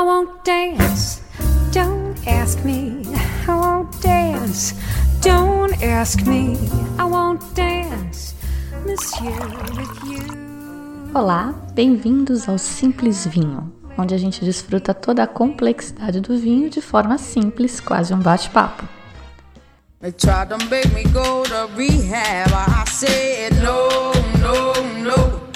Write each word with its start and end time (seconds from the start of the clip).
I 0.00 0.02
won't 0.02 0.42
dance. 0.44 1.20
Don't 1.72 2.16
ask 2.26 2.64
me. 2.64 3.02
I 3.46 3.54
won't 3.54 4.00
dance. 4.00 4.74
Don't 5.20 5.74
ask 5.82 6.22
me. 6.26 6.56
I 6.98 7.04
won't 7.04 7.42
dance. 7.54 8.34
Monsieur, 8.86 9.36
with 9.76 10.02
you. 10.06 11.12
Olá, 11.14 11.52
bem-vindos 11.74 12.48
ao 12.48 12.56
Simples 12.56 13.26
Vinho, 13.26 13.70
onde 13.98 14.14
a 14.14 14.18
gente 14.18 14.42
desfruta 14.42 14.94
toda 14.94 15.24
a 15.24 15.26
complexidade 15.26 16.18
do 16.20 16.34
vinho 16.38 16.70
de 16.70 16.80
forma 16.80 17.18
simples, 17.18 17.78
quase 17.78 18.14
um 18.14 18.20
bate-papo. 18.20 18.88
They 20.00 20.12
tried 20.12 20.48
to 20.48 20.56
make 20.70 20.88
me 20.94 21.04
go 21.12 21.42
to 21.42 21.68
rehab. 21.76 22.48
I 22.54 22.88
said 22.88 23.52
no, 23.62 23.90
no, 24.40 24.72
no. 25.02 25.50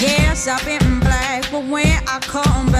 Yes, 0.00 0.48
I've 0.48 0.64
been 0.64 0.98
black, 1.00 1.48
but 1.52 1.62
when 1.68 1.86
I 1.86 2.18
come 2.20 2.70
back, 2.72 2.77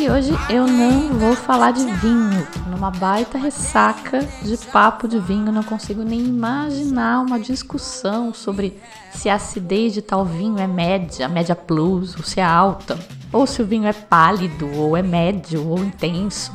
E 0.00 0.08
hoje 0.08 0.30
eu 0.48 0.64
não 0.64 1.18
vou 1.18 1.34
falar 1.34 1.72
de 1.72 1.84
vinho. 1.84 2.46
Numa 2.70 2.88
baita 2.88 3.36
ressaca 3.36 4.20
de 4.42 4.56
papo 4.56 5.08
de 5.08 5.18
vinho, 5.18 5.50
não 5.50 5.64
consigo 5.64 6.04
nem 6.04 6.20
imaginar 6.20 7.20
uma 7.20 7.40
discussão 7.40 8.32
sobre 8.32 8.80
se 9.10 9.28
a 9.28 9.34
acidez 9.34 9.92
de 9.92 10.00
tal 10.00 10.24
vinho 10.24 10.56
é 10.60 10.68
média, 10.68 11.28
média 11.28 11.56
plus, 11.56 12.16
ou 12.16 12.22
se 12.22 12.38
é 12.38 12.44
alta, 12.44 12.96
ou 13.32 13.44
se 13.44 13.60
o 13.60 13.66
vinho 13.66 13.88
é 13.88 13.92
pálido, 13.92 14.70
ou 14.76 14.96
é 14.96 15.02
médio, 15.02 15.68
ou 15.68 15.82
intenso. 15.82 16.52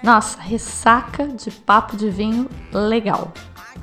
Nossa, 0.00 0.40
ressaca 0.40 1.26
de 1.26 1.50
papo 1.50 1.96
de 1.96 2.10
vinho 2.10 2.48
legal. 2.72 3.32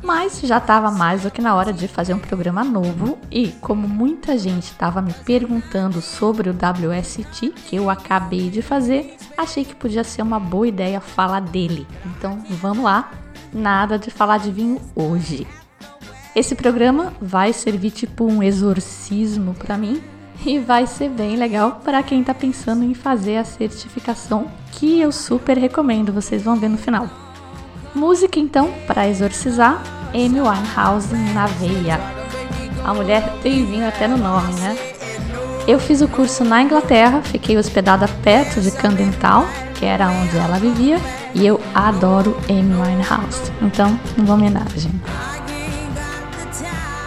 Mas 0.02 0.40
já 0.42 0.58
estava 0.58 0.90
mais 0.90 1.24
do 1.24 1.32
que 1.32 1.42
na 1.42 1.56
hora 1.56 1.74
de 1.74 1.88
fazer 1.88 2.14
um 2.14 2.20
programa 2.20 2.64
novo 2.64 3.18
e 3.30 3.50
como 3.62 3.88
muita 3.88 4.38
gente 4.38 4.64
estava 4.64 5.02
me 5.02 5.14
perguntando 5.14 6.02
sobre 6.02 6.50
o 6.50 6.54
WST 6.54 7.50
que 7.68 7.76
eu 7.76 7.90
acabei 7.90 8.50
de 8.50 8.62
fazer, 8.62 9.16
achei 9.38 9.66
que 9.66 9.76
podia 9.76 10.04
ser 10.04 10.22
uma 10.22 10.40
boa 10.40 10.68
ideia 10.68 11.02
falar 11.02 11.42
dele. 11.42 11.86
Então 12.06 12.40
vamos 12.50 12.84
lá, 12.84 13.12
nada 13.54 14.00
de 14.00 14.10
falar 14.10 14.40
de 14.40 14.52
vinho 14.52 14.82
hoje. 14.96 15.46
Esse 16.36 16.56
programa 16.56 17.14
vai 17.20 17.52
servir 17.52 17.92
tipo 17.92 18.24
um 18.24 18.42
exorcismo 18.42 19.54
para 19.54 19.78
mim 19.78 20.02
e 20.46 20.60
vai 20.60 20.88
ser 20.88 21.10
bem 21.10 21.36
legal 21.36 21.82
para 21.84 22.02
quem 22.02 22.22
está 22.22 22.34
pensando 22.34 22.84
em 22.84 22.94
fazer 22.94 23.38
a 23.38 23.44
certificação, 23.44 24.50
que 24.72 25.02
eu 25.02 25.12
super 25.12 25.58
recomendo, 25.58 26.14
vocês 26.14 26.42
vão 26.42 26.56
ver 26.56 26.70
no 26.70 26.78
final. 26.78 27.29
Música 27.94 28.40
então, 28.40 28.72
para 28.86 29.08
exorcizar, 29.08 29.82
Amy 30.14 30.42
Winehouse 30.42 31.14
na 31.34 31.48
veia. 31.48 32.00
A 32.84 32.94
mulher 32.94 33.38
tem 33.42 33.66
vinho 33.66 33.88
até 33.88 34.08
no 34.08 34.18
nome, 34.18 34.54
né? 34.60 34.78
Eu 35.68 35.80
fiz 35.80 36.02
o 36.02 36.08
curso 36.08 36.44
na 36.44 36.62
Inglaterra, 36.62 37.22
fiquei 37.22 37.58
hospedada 37.58 38.08
perto 38.24 38.62
de 38.62 38.72
Camden 38.72 39.12
Town, 39.14 39.46
que 39.76 39.86
era 39.86 40.10
onde 40.10 40.38
ela 40.38 40.58
vivia, 40.58 40.98
e 41.36 41.46
eu 41.46 41.60
adoro 41.76 42.36
Amy 42.50 42.74
Winehouse. 42.74 43.52
Então, 43.62 44.00
uma 44.18 44.34
homenagem. 44.34 44.92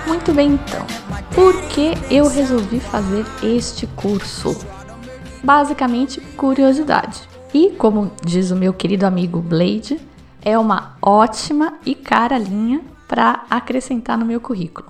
Muito 0.07 0.33
bem, 0.33 0.53
então. 0.53 0.87
Por 1.35 1.61
que 1.63 1.95
eu 2.11 2.29
resolvi 2.29 2.79
fazer 2.79 3.25
este 3.43 3.87
curso? 3.89 4.57
Basicamente, 5.43 6.21
curiosidade. 6.37 7.23
E, 7.53 7.71
como 7.71 8.13
diz 8.25 8.51
o 8.51 8.57
meu 8.57 8.73
querido 8.73 9.07
amigo 9.07 9.41
Blade, 9.41 9.99
é 10.45 10.59
uma 10.59 10.97
ótima 11.01 11.79
e 11.85 11.95
cara 11.95 12.39
linha 12.39 12.83
para 13.09 13.45
acrescentar 13.49 14.19
no 14.19 14.25
meu 14.25 14.41
currículo. 14.41 14.89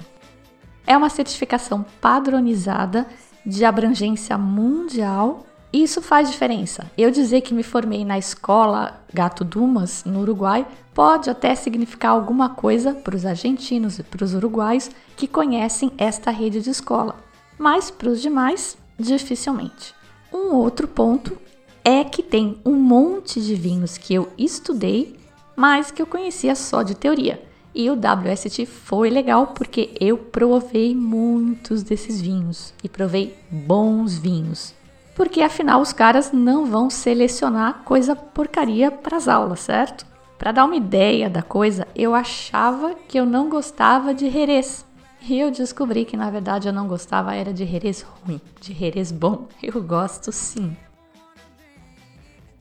É 0.86 0.96
uma 0.96 1.08
certificação 1.08 1.84
padronizada 2.00 3.06
de 3.44 3.64
abrangência 3.64 4.36
mundial 4.38 5.46
e 5.72 5.82
isso 5.82 6.02
faz 6.02 6.30
diferença. 6.30 6.90
Eu 6.96 7.10
dizer 7.10 7.40
que 7.40 7.54
me 7.54 7.62
formei 7.62 8.04
na 8.04 8.18
escola 8.18 9.00
Gato 9.12 9.44
Dumas, 9.44 10.04
no 10.04 10.20
Uruguai, 10.20 10.66
pode 10.94 11.30
até 11.30 11.54
significar 11.54 12.12
alguma 12.12 12.50
coisa 12.50 12.94
para 12.94 13.16
os 13.16 13.24
argentinos 13.24 13.98
e 13.98 14.02
para 14.02 14.24
os 14.24 14.34
uruguaios 14.34 14.90
que 15.16 15.26
conhecem 15.26 15.90
esta 15.96 16.30
rede 16.30 16.60
de 16.60 16.70
escola, 16.70 17.16
mas 17.58 17.90
para 17.90 18.10
os 18.10 18.20
demais, 18.20 18.76
dificilmente. 18.98 19.94
Um 20.32 20.54
outro 20.54 20.86
ponto 20.86 21.38
é 21.84 22.04
que 22.04 22.22
tem 22.22 22.60
um 22.64 22.74
monte 22.74 23.40
de 23.40 23.54
vinhos 23.54 23.96
que 23.96 24.14
eu 24.14 24.28
estudei, 24.36 25.18
mas 25.56 25.90
que 25.90 26.00
eu 26.00 26.06
conhecia 26.06 26.54
só 26.54 26.82
de 26.82 26.94
teoria. 26.94 27.42
E 27.74 27.88
o 27.88 27.94
WST 27.94 28.66
foi 28.66 29.08
legal 29.08 29.48
porque 29.48 29.94
eu 29.98 30.18
provei 30.18 30.94
muitos 30.94 31.82
desses 31.82 32.20
vinhos 32.20 32.74
e 32.84 32.88
provei 32.88 33.36
bons 33.50 34.18
vinhos. 34.18 34.74
Porque 35.14 35.42
afinal 35.42 35.80
os 35.80 35.92
caras 35.92 36.32
não 36.32 36.66
vão 36.66 36.90
selecionar 36.90 37.82
coisa 37.84 38.14
porcaria 38.14 38.90
para 38.90 39.16
as 39.16 39.28
aulas, 39.28 39.60
certo? 39.60 40.06
Para 40.38 40.52
dar 40.52 40.64
uma 40.64 40.76
ideia 40.76 41.30
da 41.30 41.42
coisa, 41.42 41.86
eu 41.94 42.14
achava 42.14 42.94
que 43.08 43.18
eu 43.18 43.24
não 43.24 43.48
gostava 43.48 44.12
de 44.12 44.28
Jerez. 44.28 44.84
E 45.22 45.38
eu 45.38 45.50
descobri 45.50 46.04
que 46.04 46.16
na 46.16 46.30
verdade 46.30 46.68
eu 46.68 46.72
não 46.72 46.88
gostava 46.88 47.34
era 47.34 47.52
de 47.52 47.64
Jerez 47.64 48.02
ruim, 48.02 48.40
de 48.60 48.74
Jerez 48.74 49.12
bom. 49.12 49.46
Eu 49.62 49.80
gosto 49.82 50.32
sim. 50.32 50.76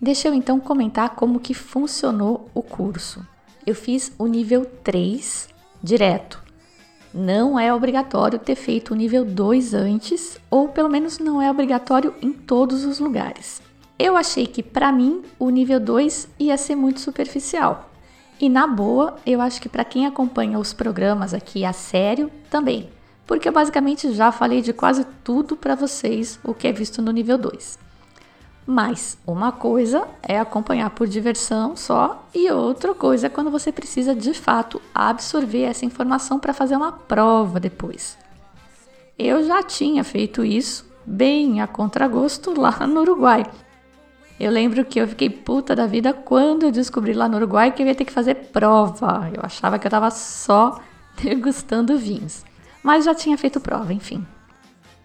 Deixa 0.03 0.27
eu 0.27 0.33
então 0.33 0.59
comentar 0.59 1.11
como 1.11 1.39
que 1.39 1.53
funcionou 1.53 2.49
o 2.55 2.63
curso. 2.63 3.23
Eu 3.67 3.75
fiz 3.75 4.11
o 4.17 4.25
nível 4.25 4.65
3 4.65 5.47
direto. 5.83 6.41
Não 7.13 7.59
é 7.59 7.71
obrigatório 7.71 8.39
ter 8.39 8.55
feito 8.55 8.95
o 8.95 8.95
nível 8.95 9.23
2 9.23 9.75
antes, 9.75 10.39
ou 10.49 10.69
pelo 10.69 10.89
menos 10.89 11.19
não 11.19 11.39
é 11.39 11.51
obrigatório 11.51 12.15
em 12.19 12.33
todos 12.33 12.83
os 12.83 12.97
lugares. 12.97 13.61
Eu 13.99 14.17
achei 14.17 14.47
que 14.47 14.63
para 14.63 14.91
mim 14.91 15.21
o 15.37 15.51
nível 15.51 15.79
2 15.79 16.29
ia 16.39 16.57
ser 16.57 16.75
muito 16.75 16.99
superficial. 16.99 17.91
E 18.39 18.49
na 18.49 18.65
boa, 18.65 19.17
eu 19.23 19.39
acho 19.39 19.61
que 19.61 19.69
para 19.69 19.85
quem 19.85 20.07
acompanha 20.07 20.57
os 20.57 20.73
programas 20.73 21.31
aqui 21.31 21.63
a 21.63 21.73
sério 21.73 22.31
também, 22.49 22.89
porque 23.27 23.47
eu 23.47 23.53
basicamente 23.53 24.11
já 24.13 24.31
falei 24.31 24.63
de 24.63 24.73
quase 24.73 25.05
tudo 25.23 25.55
para 25.55 25.75
vocês 25.75 26.39
o 26.43 26.55
que 26.55 26.67
é 26.67 26.71
visto 26.71 27.03
no 27.03 27.11
nível 27.11 27.37
2. 27.37 27.90
Mas 28.71 29.17
uma 29.27 29.51
coisa 29.51 30.07
é 30.23 30.39
acompanhar 30.39 30.89
por 30.91 31.05
diversão 31.05 31.75
só, 31.75 32.25
e 32.33 32.49
outra 32.49 32.93
coisa 32.93 33.27
é 33.27 33.29
quando 33.29 33.51
você 33.51 33.69
precisa 33.69 34.15
de 34.15 34.33
fato 34.33 34.81
absorver 34.95 35.63
essa 35.63 35.83
informação 35.83 36.39
para 36.39 36.53
fazer 36.53 36.77
uma 36.77 36.93
prova 36.93 37.59
depois. 37.59 38.17
Eu 39.19 39.45
já 39.45 39.61
tinha 39.61 40.05
feito 40.05 40.45
isso 40.45 40.89
bem 41.05 41.59
a 41.59 41.67
contragosto 41.67 42.53
lá 42.57 42.87
no 42.87 43.01
Uruguai. 43.01 43.45
Eu 44.39 44.49
lembro 44.49 44.85
que 44.85 45.01
eu 45.01 45.07
fiquei 45.09 45.29
puta 45.29 45.75
da 45.75 45.85
vida 45.85 46.13
quando 46.13 46.63
eu 46.63 46.71
descobri 46.71 47.11
lá 47.11 47.27
no 47.27 47.35
Uruguai 47.35 47.73
que 47.73 47.83
eu 47.83 47.87
ia 47.87 47.93
ter 47.93 48.05
que 48.05 48.13
fazer 48.13 48.35
prova. 48.53 49.29
Eu 49.33 49.41
achava 49.43 49.77
que 49.77 49.85
eu 49.85 49.89
estava 49.89 50.09
só 50.11 50.79
degustando 51.21 51.97
vinhos. 51.97 52.45
Mas 52.81 53.03
já 53.03 53.13
tinha 53.13 53.37
feito 53.37 53.59
prova, 53.59 53.91
enfim. 53.91 54.25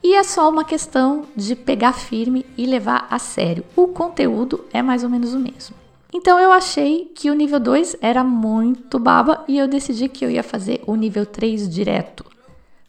E 0.06 0.14
é 0.14 0.22
só 0.22 0.48
uma 0.48 0.62
questão 0.62 1.24
de 1.34 1.56
pegar 1.56 1.92
firme 1.92 2.46
e 2.56 2.64
levar 2.64 3.08
a 3.10 3.18
sério. 3.18 3.64
O 3.74 3.88
conteúdo 3.88 4.64
é 4.72 4.80
mais 4.80 5.02
ou 5.02 5.10
menos 5.10 5.34
o 5.34 5.40
mesmo. 5.40 5.74
Então 6.14 6.38
eu 6.38 6.52
achei 6.52 7.10
que 7.12 7.28
o 7.28 7.34
nível 7.34 7.58
2 7.58 7.96
era 8.00 8.22
muito 8.22 9.00
baba 9.00 9.42
e 9.48 9.58
eu 9.58 9.66
decidi 9.66 10.08
que 10.08 10.24
eu 10.24 10.30
ia 10.30 10.44
fazer 10.44 10.80
o 10.86 10.94
nível 10.94 11.26
3 11.26 11.68
direto. 11.68 12.24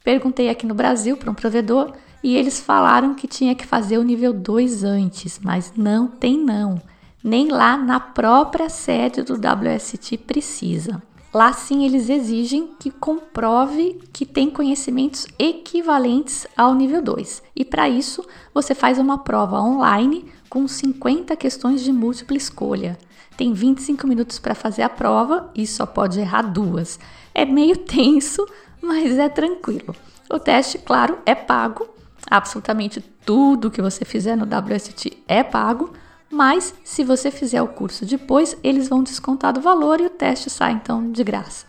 Perguntei 0.04 0.48
aqui 0.48 0.64
no 0.64 0.76
Brasil 0.76 1.16
para 1.16 1.28
um 1.28 1.34
provedor 1.34 1.92
e 2.22 2.36
eles 2.36 2.60
falaram 2.60 3.14
que 3.14 3.26
tinha 3.26 3.52
que 3.52 3.66
fazer 3.66 3.98
o 3.98 4.04
nível 4.04 4.32
2 4.32 4.84
antes, 4.84 5.40
mas 5.42 5.72
não 5.76 6.06
tem 6.06 6.38
não. 6.38 6.80
Nem 7.22 7.48
lá 7.48 7.76
na 7.76 7.98
própria 7.98 8.68
sede 8.68 9.24
do 9.24 9.34
WST 9.34 10.18
precisa. 10.18 11.02
Lá 11.32 11.52
sim 11.52 11.84
eles 11.84 12.08
exigem 12.08 12.70
que 12.78 12.90
comprove 12.90 14.00
que 14.12 14.24
tem 14.24 14.48
conhecimentos 14.48 15.26
equivalentes 15.38 16.46
ao 16.56 16.74
nível 16.74 17.02
2. 17.02 17.42
E 17.54 17.64
para 17.64 17.88
isso, 17.88 18.24
você 18.54 18.74
faz 18.74 18.98
uma 18.98 19.18
prova 19.18 19.60
online 19.60 20.24
com 20.48 20.66
50 20.66 21.36
questões 21.36 21.82
de 21.82 21.92
múltipla 21.92 22.36
escolha. 22.36 22.98
Tem 23.36 23.52
25 23.52 24.06
minutos 24.06 24.38
para 24.38 24.54
fazer 24.54 24.82
a 24.82 24.88
prova 24.88 25.50
e 25.54 25.66
só 25.66 25.84
pode 25.84 26.18
errar 26.18 26.42
duas. 26.42 26.98
É 27.34 27.44
meio 27.44 27.76
tenso, 27.84 28.46
mas 28.80 29.18
é 29.18 29.28
tranquilo. 29.28 29.94
O 30.30 30.38
teste, 30.38 30.78
claro, 30.78 31.18
é 31.26 31.34
pago. 31.34 31.88
Absolutamente 32.30 33.00
tudo 33.24 33.70
que 33.70 33.80
você 33.82 34.04
fizer 34.04 34.34
no 34.34 34.44
WST 34.44 35.22
é 35.28 35.42
pago 35.42 35.92
mas 36.30 36.74
se 36.84 37.02
você 37.04 37.30
fizer 37.30 37.62
o 37.62 37.68
curso 37.68 38.04
depois, 38.04 38.56
eles 38.62 38.88
vão 38.88 39.02
descontar 39.02 39.52
do 39.52 39.60
valor 39.60 40.00
e 40.00 40.06
o 40.06 40.10
teste 40.10 40.50
sai 40.50 40.72
então 40.72 41.10
de 41.10 41.24
graça. 41.24 41.66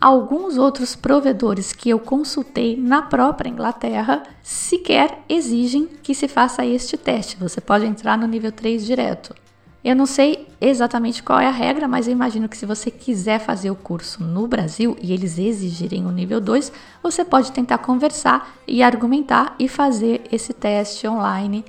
Alguns 0.00 0.58
outros 0.58 0.94
provedores 0.94 1.72
que 1.72 1.88
eu 1.88 1.98
consultei 1.98 2.76
na 2.76 3.02
própria 3.02 3.48
Inglaterra 3.48 4.22
sequer 4.42 5.22
exigem 5.28 5.88
que 6.02 6.14
se 6.14 6.28
faça 6.28 6.66
este 6.66 6.98
teste. 6.98 7.38
Você 7.38 7.62
pode 7.62 7.86
entrar 7.86 8.18
no 8.18 8.26
nível 8.26 8.52
3 8.52 8.84
direto. 8.84 9.34
Eu 9.82 9.96
não 9.96 10.04
sei 10.04 10.48
exatamente 10.60 11.22
qual 11.22 11.38
é 11.40 11.46
a 11.46 11.50
regra, 11.50 11.86
mas 11.86 12.06
eu 12.06 12.12
imagino 12.12 12.48
que 12.48 12.56
se 12.56 12.66
você 12.66 12.90
quiser 12.90 13.38
fazer 13.38 13.70
o 13.70 13.76
curso 13.76 14.22
no 14.22 14.46
Brasil 14.46 14.96
e 15.00 15.12
eles 15.12 15.38
exigirem 15.38 16.04
o 16.04 16.10
nível 16.10 16.40
2, 16.40 16.72
você 17.02 17.24
pode 17.24 17.52
tentar 17.52 17.78
conversar 17.78 18.54
e 18.66 18.82
argumentar 18.82 19.54
e 19.58 19.68
fazer 19.68 20.24
esse 20.30 20.52
teste 20.52 21.06
online 21.06 21.64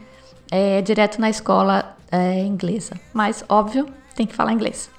é, 0.51 0.81
direto 0.81 1.19
na 1.21 1.29
escola 1.29 1.96
é, 2.11 2.43
inglesa. 2.43 2.99
Mas, 3.13 3.43
óbvio, 3.49 3.87
tem 4.15 4.25
que 4.25 4.35
falar 4.35 4.53
inglês. 4.53 4.89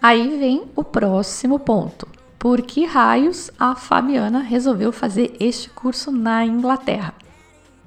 Aí 0.00 0.38
vem 0.38 0.64
o 0.76 0.84
próximo 0.84 1.58
ponto. 1.58 2.06
Por 2.38 2.62
que 2.62 2.84
raios 2.84 3.50
a 3.58 3.74
Fabiana 3.74 4.40
resolveu 4.40 4.92
fazer 4.92 5.36
este 5.40 5.68
curso 5.70 6.12
na 6.12 6.44
Inglaterra? 6.44 7.12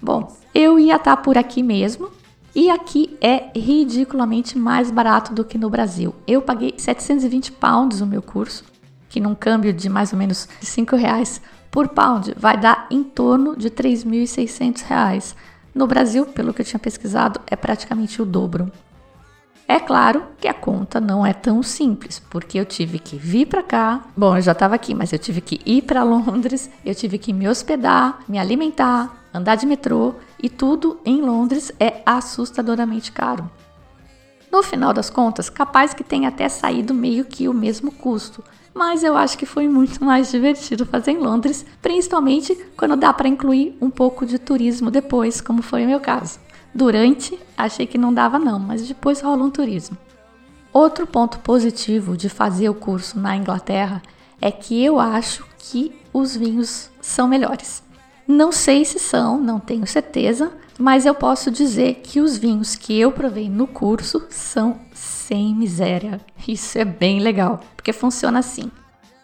Bom, 0.01 0.35
eu 0.53 0.77
ia 0.77 0.97
estar 0.97 1.15
por 1.17 1.37
aqui 1.37 1.63
mesmo, 1.63 2.09
e 2.53 2.69
aqui 2.69 3.17
é 3.21 3.49
ridiculamente 3.57 4.57
mais 4.57 4.91
barato 4.91 5.33
do 5.33 5.45
que 5.45 5.57
no 5.57 5.69
Brasil. 5.69 6.13
Eu 6.27 6.41
paguei 6.41 6.73
720 6.77 7.53
pounds 7.53 8.01
no 8.01 8.07
meu 8.07 8.21
curso, 8.21 8.65
que 9.07 9.21
num 9.21 9.33
câmbio 9.33 9.71
de 9.71 9.87
mais 9.87 10.11
ou 10.11 10.19
menos 10.19 10.49
5 10.59 10.95
reais 10.97 11.41
por 11.69 11.87
pound 11.87 12.33
vai 12.37 12.57
dar 12.57 12.87
em 12.91 13.03
torno 13.03 13.55
de 13.55 13.69
3.600 13.69 14.81
reais. 14.83 15.35
No 15.73 15.87
Brasil, 15.87 16.25
pelo 16.25 16.53
que 16.53 16.61
eu 16.61 16.65
tinha 16.65 16.79
pesquisado, 16.79 17.39
é 17.47 17.55
praticamente 17.55 18.21
o 18.21 18.25
dobro. 18.25 18.71
É 19.67 19.79
claro 19.79 20.23
que 20.37 20.49
a 20.49 20.53
conta 20.53 20.99
não 20.99 21.25
é 21.25 21.31
tão 21.31 21.63
simples, 21.63 22.19
porque 22.19 22.59
eu 22.59 22.65
tive 22.65 22.99
que 22.99 23.15
vir 23.15 23.45
para 23.45 23.63
cá. 23.63 24.01
Bom, 24.17 24.35
eu 24.35 24.41
já 24.41 24.51
estava 24.51 24.75
aqui, 24.75 24.93
mas 24.93 25.13
eu 25.13 25.19
tive 25.19 25.39
que 25.39 25.61
ir 25.65 25.83
para 25.83 26.03
Londres, 26.03 26.69
eu 26.85 26.93
tive 26.93 27.17
que 27.17 27.31
me 27.31 27.47
hospedar, 27.47 28.19
me 28.27 28.37
alimentar, 28.37 29.25
andar 29.33 29.55
de 29.55 29.65
metrô 29.65 30.15
e 30.43 30.49
tudo 30.49 30.99
em 31.05 31.21
Londres 31.21 31.71
é 31.79 32.01
assustadoramente 32.05 33.13
caro. 33.13 33.49
No 34.51 34.61
final 34.61 34.91
das 34.91 35.09
contas, 35.09 35.49
capaz 35.49 35.93
que 35.93 36.03
tenha 36.03 36.27
até 36.27 36.49
saído 36.49 36.93
meio 36.93 37.23
que 37.23 37.47
o 37.47 37.53
mesmo 37.53 37.93
custo, 37.93 38.43
mas 38.73 39.03
eu 39.03 39.17
acho 39.17 39.37
que 39.37 39.45
foi 39.45 39.67
muito 39.67 40.03
mais 40.03 40.31
divertido 40.31 40.85
fazer 40.85 41.11
em 41.11 41.17
Londres, 41.17 41.65
principalmente 41.81 42.55
quando 42.77 42.95
dá 42.95 43.13
para 43.13 43.27
incluir 43.27 43.77
um 43.81 43.89
pouco 43.89 44.25
de 44.25 44.39
turismo 44.39 44.89
depois, 44.89 45.41
como 45.41 45.61
foi 45.61 45.83
o 45.83 45.87
meu 45.87 45.99
caso. 45.99 46.39
Durante, 46.73 47.37
achei 47.57 47.85
que 47.85 47.97
não 47.97 48.13
dava 48.13 48.39
não, 48.39 48.57
mas 48.57 48.87
depois 48.87 49.21
rola 49.21 49.43
um 49.43 49.49
turismo. 49.49 49.97
Outro 50.71 51.05
ponto 51.05 51.39
positivo 51.39 52.15
de 52.15 52.29
fazer 52.29 52.69
o 52.69 52.73
curso 52.73 53.19
na 53.19 53.35
Inglaterra 53.35 54.01
é 54.39 54.49
que 54.49 54.81
eu 54.81 54.99
acho 54.99 55.45
que 55.57 55.93
os 56.13 56.35
vinhos 56.35 56.89
são 57.01 57.27
melhores. 57.27 57.83
Não 58.25 58.51
sei 58.51 58.85
se 58.85 58.97
são, 58.97 59.37
não 59.37 59.59
tenho 59.59 59.85
certeza, 59.85 60.51
mas 60.79 61.05
eu 61.05 61.13
posso 61.13 61.51
dizer 61.51 61.95
que 61.95 62.21
os 62.21 62.37
vinhos 62.37 62.75
que 62.75 62.97
eu 62.97 63.11
provei 63.11 63.49
no 63.49 63.67
curso 63.67 64.23
são 64.29 64.79
sem 65.31 65.55
miséria. 65.55 66.19
Isso 66.45 66.77
é 66.77 66.83
bem 66.83 67.21
legal, 67.21 67.61
porque 67.77 67.93
funciona 67.93 68.39
assim. 68.39 68.69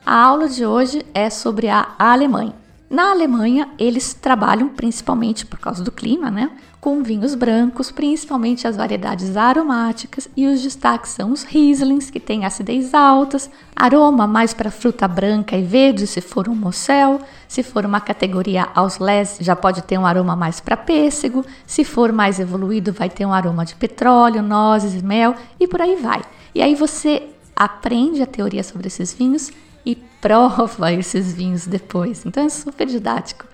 A 0.05 0.15
aula 0.15 0.47
de 0.47 0.65
hoje 0.65 1.05
é 1.13 1.29
sobre 1.29 1.67
a 1.67 1.95
Alemanha. 1.99 2.55
Na 2.89 3.11
Alemanha, 3.11 3.67
eles 3.77 4.13
trabalham 4.13 4.69
principalmente 4.69 5.45
por 5.45 5.59
causa 5.59 5.83
do 5.83 5.91
clima, 5.91 6.31
né? 6.31 6.51
Com 6.79 7.03
vinhos 7.03 7.35
brancos, 7.35 7.91
principalmente 7.91 8.65
as 8.65 8.77
variedades 8.77 9.35
aromáticas, 9.35 10.29
e 10.37 10.47
os 10.47 10.61
destaques 10.61 11.11
são 11.11 11.33
os 11.33 11.43
Rieslings, 11.43 12.09
que 12.09 12.19
têm 12.19 12.45
acidez 12.45 12.93
altas, 12.93 13.49
aroma 13.75 14.25
mais 14.25 14.53
para 14.53 14.71
fruta 14.71 15.05
branca 15.05 15.57
e 15.57 15.63
verde, 15.63 16.07
se 16.07 16.21
for 16.21 16.47
um 16.47 16.55
Mosel, 16.55 17.19
se 17.45 17.61
for 17.61 17.85
uma 17.85 17.99
categoria 17.99 18.69
Ausles, 18.73 19.37
já 19.41 19.53
pode 19.53 19.81
ter 19.81 19.97
um 19.97 20.05
aroma 20.05 20.37
mais 20.37 20.61
para 20.61 20.77
pêssego, 20.77 21.45
se 21.65 21.83
for 21.83 22.13
mais 22.13 22.39
evoluído, 22.39 22.93
vai 22.93 23.09
ter 23.09 23.25
um 23.25 23.33
aroma 23.33 23.65
de 23.65 23.75
petróleo, 23.75 24.41
nozes, 24.41 25.01
mel 25.01 25.35
e 25.59 25.67
por 25.67 25.81
aí 25.81 25.97
vai. 25.97 26.21
E 26.55 26.61
aí 26.61 26.73
você 26.73 27.27
aprende 27.53 28.21
a 28.21 28.25
teoria 28.25 28.63
sobre 28.63 28.87
esses 28.87 29.13
vinhos 29.13 29.51
e 29.87 29.95
prova 29.95 30.91
esses 30.91 31.33
vinhos 31.33 31.65
depois. 31.65 32.25
Então 32.25 32.43
é 32.43 32.49
super 32.49 32.85
didático. 32.85 33.45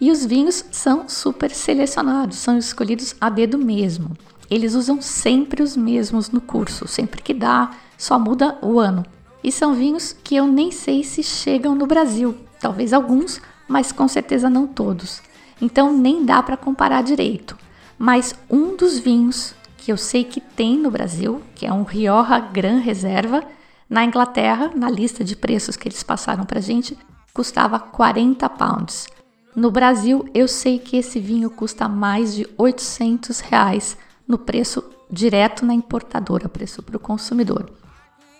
E 0.00 0.10
os 0.10 0.24
vinhos 0.24 0.64
são 0.72 1.06
super 1.06 1.50
selecionados, 1.50 2.38
são 2.38 2.56
escolhidos 2.56 3.14
a 3.20 3.28
dedo 3.28 3.58
mesmo. 3.58 4.16
Eles 4.50 4.74
usam 4.74 5.00
sempre 5.02 5.62
os 5.62 5.76
mesmos 5.76 6.30
no 6.30 6.40
curso, 6.40 6.88
sempre 6.88 7.22
que 7.22 7.34
dá, 7.34 7.70
só 7.96 8.18
muda 8.18 8.58
o 8.62 8.80
ano. 8.80 9.04
E 9.44 9.52
são 9.52 9.74
vinhos 9.74 10.16
que 10.24 10.34
eu 10.34 10.46
nem 10.46 10.70
sei 10.70 11.04
se 11.04 11.22
chegam 11.22 11.74
no 11.74 11.86
Brasil, 11.86 12.36
talvez 12.58 12.92
alguns, 12.92 13.40
mas 13.68 13.92
com 13.92 14.08
certeza 14.08 14.48
não 14.48 14.66
todos. 14.66 15.22
Então 15.60 15.96
nem 15.96 16.24
dá 16.24 16.42
para 16.42 16.56
comparar 16.56 17.02
direito. 17.02 17.56
Mas 17.98 18.34
um 18.50 18.76
dos 18.76 18.98
vinhos 18.98 19.54
que 19.76 19.92
eu 19.92 19.96
sei 19.96 20.24
que 20.24 20.40
tem 20.40 20.76
no 20.76 20.90
Brasil, 20.90 21.42
que 21.54 21.66
é 21.66 21.72
um 21.72 21.82
Rioja 21.82 22.38
Gran 22.38 22.78
Reserva, 22.78 23.44
na 23.92 24.06
Inglaterra, 24.06 24.70
na 24.74 24.88
lista 24.88 25.22
de 25.22 25.36
preços 25.36 25.76
que 25.76 25.86
eles 25.86 26.02
passaram 26.02 26.46
para 26.46 26.62
gente, 26.62 26.96
custava 27.34 27.78
40 27.78 28.48
pounds. 28.48 29.06
No 29.54 29.70
Brasil, 29.70 30.26
eu 30.32 30.48
sei 30.48 30.78
que 30.78 30.96
esse 30.96 31.20
vinho 31.20 31.50
custa 31.50 31.86
mais 31.90 32.34
de 32.34 32.48
800 32.56 33.40
reais 33.40 33.98
no 34.26 34.38
preço 34.38 34.82
direto 35.10 35.66
na 35.66 35.74
importadora, 35.74 36.48
preço 36.48 36.82
para 36.82 36.96
o 36.96 37.00
consumidor. 37.00 37.70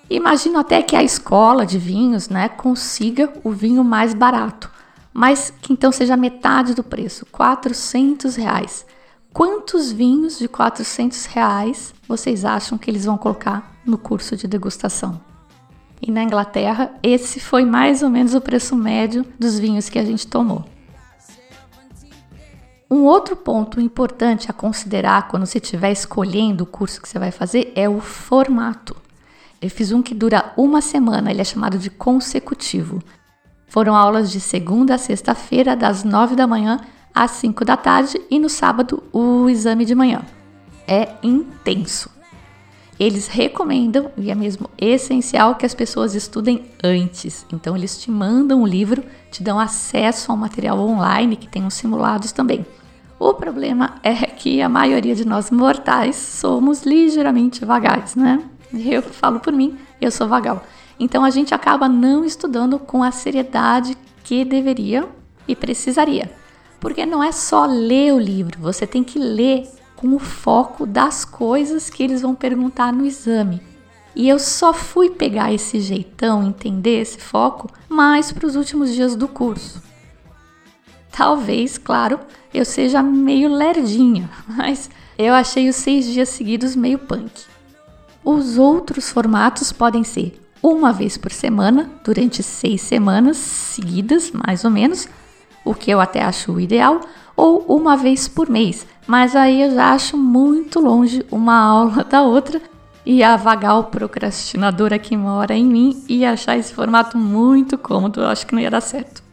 Imagino 0.09 0.59
até 0.59 0.83
que 0.83 0.97
a 0.97 1.03
escola 1.03 1.67
de 1.67 1.79
vinhos 1.79 2.31
né, 2.31 2.49
consiga 2.49 3.31
o 3.45 3.51
vinho 3.51 3.85
mais 3.85 4.15
barato, 4.15 4.71
mas 5.13 5.53
que 5.61 5.71
então 5.71 5.93
seja 5.93 6.17
metade 6.17 6.73
do 6.73 6.83
preço, 6.83 7.27
400 7.27 8.37
reais. 8.37 8.87
Quantos 9.35 9.93
vinhos 9.93 10.39
de 10.39 10.49
400 10.49 11.27
reais 11.27 11.93
vocês 12.09 12.43
acham 12.43 12.79
que 12.79 12.91
eles 12.91 13.05
vão 13.05 13.19
colocar 13.19 13.77
no 13.85 13.99
curso 13.99 14.35
de 14.35 14.49
degustação? 14.49 15.31
E 16.05 16.11
na 16.11 16.25
Inglaterra, 16.25 16.91
esse 17.01 17.39
foi 17.39 17.65
mais 17.65 18.03
ou 18.03 18.11
menos 18.11 18.35
o 18.35 18.41
preço 18.41 18.75
médio 18.75 19.25
dos 19.39 19.57
vinhos 19.57 19.89
que 19.89 20.01
a 20.01 20.05
gente 20.05 20.27
tomou. 20.27 20.65
Um 22.91 23.05
outro 23.05 23.37
ponto 23.37 23.81
importante 23.81 24.51
a 24.51 24.53
considerar 24.53 25.29
quando 25.29 25.47
você 25.47 25.59
estiver 25.59 25.93
escolhendo 25.93 26.65
o 26.65 26.67
curso 26.67 27.01
que 27.01 27.09
você 27.09 27.19
vai 27.19 27.31
fazer 27.31 27.73
é 27.77 27.89
o 27.89 28.01
formato. 28.01 28.97
Eu 29.61 29.71
fiz 29.71 29.93
um 29.93 30.03
que 30.03 30.13
dura 30.13 30.53
uma 30.57 30.81
semana, 30.81 31.31
ele 31.31 31.41
é 31.41 31.45
chamado 31.45 31.79
de 31.79 31.89
consecutivo. 31.89 33.01
Foram 33.69 33.95
aulas 33.95 34.31
de 34.31 34.41
segunda 34.41 34.97
a 34.97 34.99
sexta-feira, 34.99 35.77
das 35.77 36.03
nove 36.03 36.35
da 36.35 36.47
manhã 36.47 36.81
às 37.15 37.31
cinco 37.31 37.65
da 37.65 37.77
tarde, 37.77 38.21
e 38.29 38.39
no 38.39 38.49
sábado 38.49 39.03
o 39.13 39.49
exame 39.49 39.85
de 39.85 39.95
manhã. 39.95 40.23
É 40.87 41.15
intenso. 41.23 42.11
Eles 43.03 43.27
recomendam, 43.27 44.13
e 44.17 44.31
é 44.31 44.35
mesmo 44.35 44.71
essencial, 44.79 45.57
que 45.57 45.67
as 45.67 45.75
pessoas 45.75 46.15
estudem 46.15 46.67
antes. 46.85 47.45
Então, 47.53 47.77
eles 47.77 48.01
te 48.01 48.09
mandam 48.09 48.63
o 48.63 48.67
livro, 48.67 49.03
te 49.29 49.43
dão 49.43 49.59
acesso 49.59 50.31
ao 50.31 50.37
material 50.37 50.79
online, 50.79 51.35
que 51.35 51.49
tem 51.49 51.65
uns 51.65 51.75
simulados 51.75 52.31
também. 52.31 52.65
O 53.19 53.35
problema 53.35 53.97
é 54.05 54.15
que 54.15 54.63
a 54.63 54.69
maioria 54.69 55.17
de 55.17 55.25
nós 55.25 55.51
mortais 55.51 56.15
somos 56.15 56.85
ligeiramente 56.85 57.65
vagais, 57.65 58.15
né? 58.15 58.41
Eu 58.73 59.03
falo 59.03 59.41
por 59.41 59.53
mim, 59.53 59.77
eu 60.01 60.13
sou 60.13 60.29
vagal. 60.29 60.63
Então 60.97 61.25
a 61.25 61.31
gente 61.31 61.53
acaba 61.53 61.89
não 61.89 62.25
estudando 62.25 62.79
com 62.79 63.03
a 63.03 63.11
seriedade 63.11 63.99
que 64.23 64.44
deveria 64.44 65.09
e 65.49 65.56
precisaria. 65.56 66.31
Porque 66.79 67.05
não 67.05 67.21
é 67.21 67.32
só 67.32 67.67
ler 67.67 68.15
o 68.15 68.19
livro, 68.21 68.61
você 68.61 68.87
tem 68.87 69.03
que 69.03 69.19
ler 69.19 69.69
com 70.03 70.17
o 70.17 70.19
foco 70.19 70.85
das 70.85 71.25
coisas 71.25 71.89
que 71.89 72.03
eles 72.03 72.23
vão 72.23 72.35
perguntar 72.35 72.93
no 72.93 73.06
exame. 73.06 73.63
E 74.17 74.29
eu 74.29 74.37
só 74.37 74.75
fui 74.75 75.11
pegar 75.11 75.53
esse 75.53 75.81
jeitão, 75.81 76.43
entender 76.43 77.01
esse 77.01 77.19
foco, 77.19 77.71
mais 77.89 78.32
para 78.32 78.44
os 78.44 78.56
últimos 78.56 78.93
dias 78.93 79.15
do 79.15 79.29
curso. 79.29 79.81
Talvez, 81.13 81.79
claro, 81.79 82.19
eu 82.53 82.65
seja 82.65 83.01
meio 83.01 83.49
lerdinha, 83.49 84.29
mas 84.49 84.91
eu 85.17 85.32
achei 85.32 85.69
os 85.69 85.77
seis 85.77 86.05
dias 86.06 86.31
seguidos 86.31 86.75
meio 86.75 86.99
punk. 86.99 87.31
Os 88.25 88.59
outros 88.59 89.09
formatos 89.09 89.71
podem 89.71 90.03
ser 90.03 90.37
uma 90.61 90.93
vez 90.93 91.17
por 91.17 91.31
semana, 91.31 91.89
durante 92.05 92.43
seis 92.43 92.81
semanas 92.82 93.37
seguidas, 93.37 94.32
mais 94.32 94.65
ou 94.65 94.71
menos, 94.71 95.09
o 95.65 95.75
que 95.75 95.93
eu 95.93 96.01
até 96.01 96.23
acho 96.23 96.59
ideal, 96.59 97.01
ou 97.43 97.65
uma 97.77 97.96
vez 97.96 98.29
por 98.29 98.49
mês, 98.49 98.87
mas 99.05 99.34
aí 99.34 99.63
eu 99.63 99.75
já 99.75 99.93
acho 99.93 100.17
muito 100.17 100.79
longe 100.79 101.27
uma 101.29 101.58
aula 101.58 102.05
da 102.05 102.22
outra 102.22 102.63
e 103.05 103.20
a 103.20 103.37
vagal 103.37 103.84
procrastinadora 103.84 104.96
que 104.96 105.17
mora 105.17 105.53
em 105.53 105.65
mim 105.65 106.05
e 106.08 106.25
achar 106.25 106.56
esse 106.56 106.72
formato 106.72 107.19
muito 107.19 107.77
cômodo, 107.77 108.20
eu 108.20 108.29
acho 108.29 108.46
que 108.46 108.55
não 108.55 108.63
ia 108.63 108.70
dar 108.70 108.81
certo. 108.81 109.25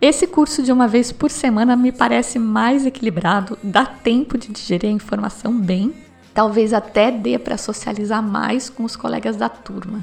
Esse 0.00 0.26
curso 0.26 0.62
de 0.62 0.72
uma 0.72 0.88
vez 0.88 1.12
por 1.12 1.30
semana 1.30 1.76
me 1.76 1.92
parece 1.92 2.38
mais 2.38 2.86
equilibrado, 2.86 3.58
dá 3.62 3.84
tempo 3.84 4.38
de 4.38 4.48
digerir 4.48 4.88
a 4.88 4.94
informação 4.94 5.52
bem, 5.52 5.92
talvez 6.32 6.72
até 6.72 7.10
dê 7.10 7.38
para 7.38 7.58
socializar 7.58 8.22
mais 8.22 8.70
com 8.70 8.82
os 8.82 8.96
colegas 8.96 9.36
da 9.36 9.50
turma. 9.50 10.02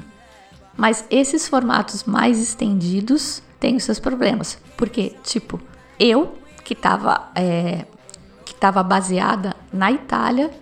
Mas 0.76 1.04
esses 1.10 1.48
formatos 1.48 2.04
mais 2.04 2.40
estendidos 2.40 3.42
têm 3.58 3.74
os 3.74 3.82
seus 3.82 3.98
problemas, 3.98 4.56
porque, 4.76 5.16
tipo, 5.24 5.60
eu 5.98 6.39
que 6.70 6.74
estava 6.74 7.32
é, 7.34 7.84
que 8.44 8.52
estava 8.52 8.80
baseada 8.80 9.56
na 9.72 9.90
Itália, 9.90 10.52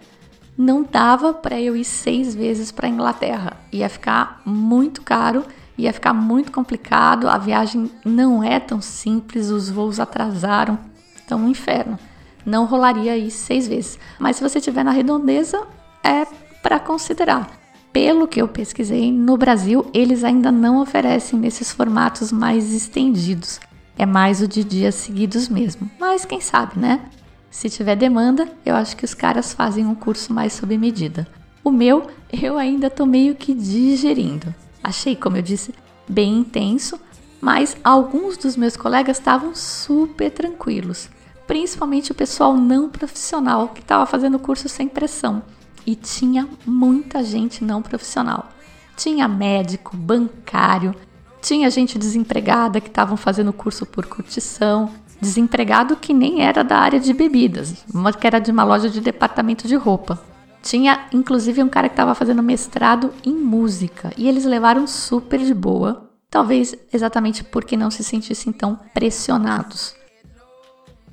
não 0.57 0.83
dava 0.83 1.35
para 1.35 1.61
eu 1.61 1.77
ir 1.77 1.85
seis 1.85 2.35
vezes 2.35 2.73
para 2.73 2.89
Inglaterra. 2.89 3.59
Ia 3.71 3.91
ficar 3.91 4.41
muito 4.43 5.03
caro, 5.03 5.45
ia 5.77 5.93
ficar 5.93 6.15
muito 6.15 6.51
complicado. 6.51 7.29
A 7.29 7.37
viagem 7.37 7.91
não 8.07 8.43
é 8.43 8.59
tão 8.59 8.81
simples, 8.81 9.51
os 9.51 9.69
voos 9.69 10.01
atrasaram, 10.01 10.79
então 11.23 11.41
um 11.41 11.51
inferno. 11.51 11.99
Não 12.43 12.65
rolaria 12.65 13.15
ir 13.15 13.31
seis 13.31 13.69
vezes. 13.69 13.99
Mas 14.19 14.37
se 14.37 14.43
você 14.43 14.61
estiver 14.61 14.83
na 14.83 14.93
redondeza, 14.93 15.63
é 16.03 16.27
para 16.63 16.81
considerar. 16.81 17.51
Pelo 17.93 18.27
que 18.27 18.41
eu 18.41 18.49
pesquisei, 18.49 19.13
no 19.13 19.37
Brasil 19.37 19.85
eles 19.93 20.25
ainda 20.25 20.51
não 20.51 20.81
oferecem 20.81 21.39
nesses 21.39 21.71
formatos 21.71 22.33
mais 22.33 22.73
estendidos. 22.73 23.61
É 23.99 24.07
mais 24.07 24.41
o 24.41 24.47
de 24.47 24.63
dias 24.63 24.95
seguidos 24.95 25.49
mesmo. 25.49 25.91
Mas 25.99 26.25
quem 26.25 26.41
sabe, 26.41 26.79
né? 26.79 27.11
Se 27.51 27.69
tiver 27.69 27.97
demanda, 27.97 28.49
eu 28.65 28.77
acho 28.77 28.97
que 28.97 29.05
os 29.05 29.13
caras 29.13 29.53
fazem 29.53 29.85
um 29.85 29.95
curso 29.95 30.33
mais 30.33 30.53
sob 30.53 30.79
medida. 30.79 31.27
O 31.65 31.73
meu, 31.73 32.07
eu 32.33 32.57
ainda 32.57 32.89
tô 32.89 33.05
meio 33.05 33.35
que 33.35 33.53
digerindo. 33.53 34.55
Achei, 34.85 35.17
como 35.17 35.37
eu 35.37 35.43
disse, 35.43 35.75
bem 36.09 36.39
intenso, 36.39 36.99
mas 37.41 37.77
alguns 37.83 38.37
dos 38.37 38.57
meus 38.57 38.77
colegas 38.77 39.19
estavam 39.19 39.53
super 39.53 40.31
tranquilos, 40.31 41.11
principalmente 41.45 42.13
o 42.13 42.15
pessoal 42.15 42.57
não 42.57 42.89
profissional 42.89 43.69
que 43.69 43.81
estava 43.81 44.07
fazendo 44.07 44.37
o 44.37 44.41
curso 44.41 44.69
sem 44.69 44.89
pressão. 44.89 45.43
E 45.85 45.97
tinha 45.97 46.49
muita 46.65 47.25
gente 47.25 47.65
não 47.65 47.83
profissional. 47.83 48.51
Tinha 48.97 49.27
médico, 49.27 49.97
bancário, 49.97 50.95
tinha 51.41 51.71
gente 51.71 51.99
desempregada 51.99 52.81
que 52.81 52.89
estavam 52.89 53.17
fazendo 53.17 53.53
curso 53.53 53.87
por 53.87 54.07
curtição, 54.07 54.91
desempregado 55.21 55.97
que 55.97 56.13
nem 56.13 56.43
era 56.43 56.63
da 56.63 56.79
área 56.79 57.01
de 57.01 57.13
bebidas, 57.13 57.85
mas 57.93 58.17
que 58.17 58.27
era 58.27 58.39
de 58.39 58.51
uma 58.51 58.65
loja 58.65 58.89
de 58.89 59.01
departamento 59.01 59.67
de 59.67 59.77
roupa. 59.77 60.21
Tinha 60.63 61.07
inclusive 61.13 61.63
um 61.63 61.69
cara 61.69 61.89
que 61.89 61.93
estava 61.93 62.15
fazendo 62.15 62.43
mestrado 62.43 63.13
em 63.25 63.35
música 63.35 64.13
e 64.17 64.29
eles 64.29 64.45
levaram 64.45 64.87
super 64.87 65.39
de 65.39 65.55
boa, 65.55 66.11
talvez 66.31 66.75
exatamente 66.93 67.45
porque 67.45 67.77
não 67.77 67.91
se 67.91 68.03
sentissem 68.03 68.53
tão 68.53 68.79
pressionados. 68.93 69.95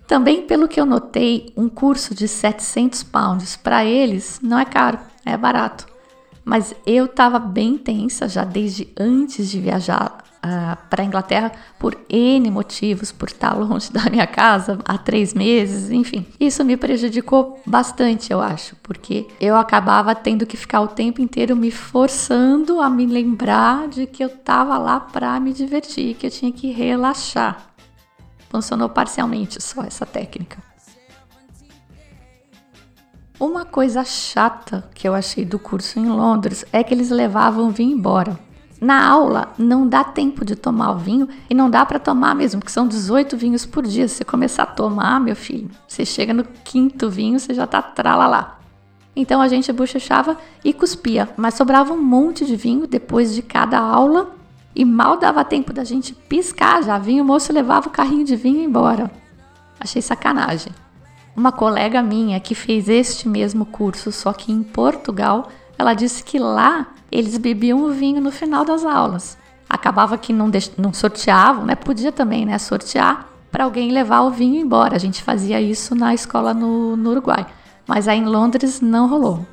Também, 0.08 0.44
pelo 0.44 0.68
que 0.68 0.80
eu 0.80 0.86
notei, 0.86 1.52
um 1.58 1.68
curso 1.68 2.14
de 2.14 2.28
700 2.28 3.02
pounds 3.04 3.56
para 3.56 3.84
eles 3.84 4.40
não 4.42 4.60
é 4.60 4.66
caro, 4.66 5.00
é 5.26 5.36
barato. 5.36 5.95
Mas 6.46 6.76
eu 6.86 7.06
estava 7.06 7.40
bem 7.40 7.76
tensa 7.76 8.30
já 8.30 8.44
desde 8.44 8.88
antes 8.96 9.50
de 9.50 9.60
viajar 9.60 10.24
uh, 10.46 10.78
para 10.90 11.02
a 11.02 11.06
Inglaterra 11.06 11.52
por 11.80 11.98
N 12.08 12.52
motivos, 12.52 13.12
por 13.12 13.30
estar 13.30 13.54
longe 13.58 13.92
da 13.92 14.08
minha 14.12 14.28
casa 14.28 14.78
há 14.86 14.96
três 14.96 15.34
meses, 15.34 15.90
enfim. 15.90 16.24
Isso 16.40 16.64
me 16.64 16.78
prejudicou 16.78 17.60
bastante, 17.66 18.32
eu 18.32 18.40
acho, 18.40 18.76
porque 18.84 19.28
eu 19.42 19.56
acabava 19.56 20.14
tendo 20.14 20.46
que 20.46 20.56
ficar 20.56 20.82
o 20.82 20.88
tempo 20.88 21.20
inteiro 21.20 21.56
me 21.56 21.72
forçando 21.72 22.80
a 22.80 22.90
me 22.92 23.08
lembrar 23.08 23.88
de 23.88 24.06
que 24.06 24.24
eu 24.24 24.28
estava 24.28 24.78
lá 24.78 25.00
para 25.00 25.40
me 25.40 25.52
divertir, 25.52 26.16
que 26.16 26.28
eu 26.28 26.32
tinha 26.32 26.52
que 26.52 26.72
relaxar. 26.72 27.72
Funcionou 28.50 28.88
parcialmente 28.88 29.62
só 29.62 29.82
essa 29.82 30.06
técnica. 30.06 30.75
Uma 33.38 33.66
coisa 33.66 34.06
chata 34.06 34.90
que 34.94 35.06
eu 35.06 35.14
achei 35.14 35.44
do 35.44 35.60
curso 35.60 36.00
em 36.00 36.08
Londres 36.08 36.64
é 36.72 36.82
que 36.82 36.94
eles 36.94 37.10
levavam 37.10 37.70
vinho 37.70 37.98
embora. 37.98 38.40
Na 38.80 39.06
aula 39.06 39.54
não 39.58 39.86
dá 39.86 40.06
tempo 40.06 40.46
de 40.46 40.56
tomar 40.56 40.92
o 40.92 40.98
vinho 40.98 41.28
e 41.50 41.54
não 41.54 41.70
dá 41.70 41.86
para 41.86 42.00
tomar 42.00 42.34
mesmo, 42.34 42.62
porque 42.62 42.72
são 42.72 42.88
18 42.88 43.36
vinhos 43.36 43.66
por 43.66 43.86
dia. 43.86 44.08
Se 44.08 44.16
você 44.16 44.24
começar 44.24 44.64
a 44.64 44.68
tomar, 44.68 45.20
meu 45.20 45.36
filho, 45.36 45.70
você 45.86 46.06
chega 46.06 46.34
no 46.34 46.46
quinto 46.46 47.10
vinho, 47.10 47.38
você 47.38 47.54
já 47.54 47.68
tá 47.68 47.82
tralalá. 47.82 48.58
Então 49.14 49.42
a 49.42 49.50
gente 49.50 49.72
bochechava 49.74 50.38
e 50.64 50.72
cuspia, 50.72 51.28
mas 51.36 51.56
sobrava 51.56 51.92
um 51.92 52.02
monte 52.02 52.46
de 52.46 52.56
vinho 52.56 52.88
depois 52.88 53.36
de 53.36 53.42
cada 53.42 53.80
aula 53.80 54.34
e 54.74 54.86
mal 54.86 55.18
dava 55.18 55.44
tempo 55.44 55.74
da 55.74 55.84
gente 55.84 56.14
piscar 56.14 56.82
já. 56.84 56.98
Vinho 56.98 57.24
o 57.24 57.28
moço 57.28 57.52
levava 57.52 57.90
o 57.90 57.92
carrinho 57.92 58.24
de 58.24 58.38
vinho 58.38 58.64
embora. 58.64 59.12
Achei 59.78 60.02
sacanagem. 60.02 60.72
Uma 61.36 61.52
colega 61.52 62.02
minha 62.02 62.40
que 62.40 62.56
fez 62.56 62.88
este 62.88 63.28
mesmo 63.28 63.66
curso, 63.66 64.12
só 64.12 64.32
que 64.32 64.52
em 64.52 64.64
Portugal, 64.64 65.50
ela 65.78 65.94
disse 65.94 66.24
que 66.24 66.40
lá 66.40 66.88
eles 67.12 67.38
bebiam 67.38 67.84
o 67.84 67.92
vinho 67.92 68.22
no 68.22 68.32
final 68.32 68.64
das 68.64 68.86
aulas. 68.86 69.38
Acabava 69.70 70.18
que 70.18 70.32
não, 70.32 70.50
não 70.78 70.94
sorteavam, 70.94 71.66
né? 71.66 71.76
Podia 71.76 72.12
também, 72.12 72.46
né? 72.46 72.58
Sortear 72.58 73.28
para 73.52 73.66
alguém 73.66 73.92
levar 73.92 74.22
o 74.22 74.32
vinho 74.32 74.62
embora. 74.62 74.96
A 74.96 75.00
gente 75.00 75.22
fazia 75.22 75.60
isso 75.60 75.94
na 75.94 76.14
escola 76.14 76.54
no, 76.54 76.96
no 76.96 77.10
Uruguai, 77.10 77.46
mas 77.86 78.08
aí 78.08 78.20
em 78.20 78.26
Londres 78.26 78.80
não 78.80 79.10
rolou. 79.10 79.46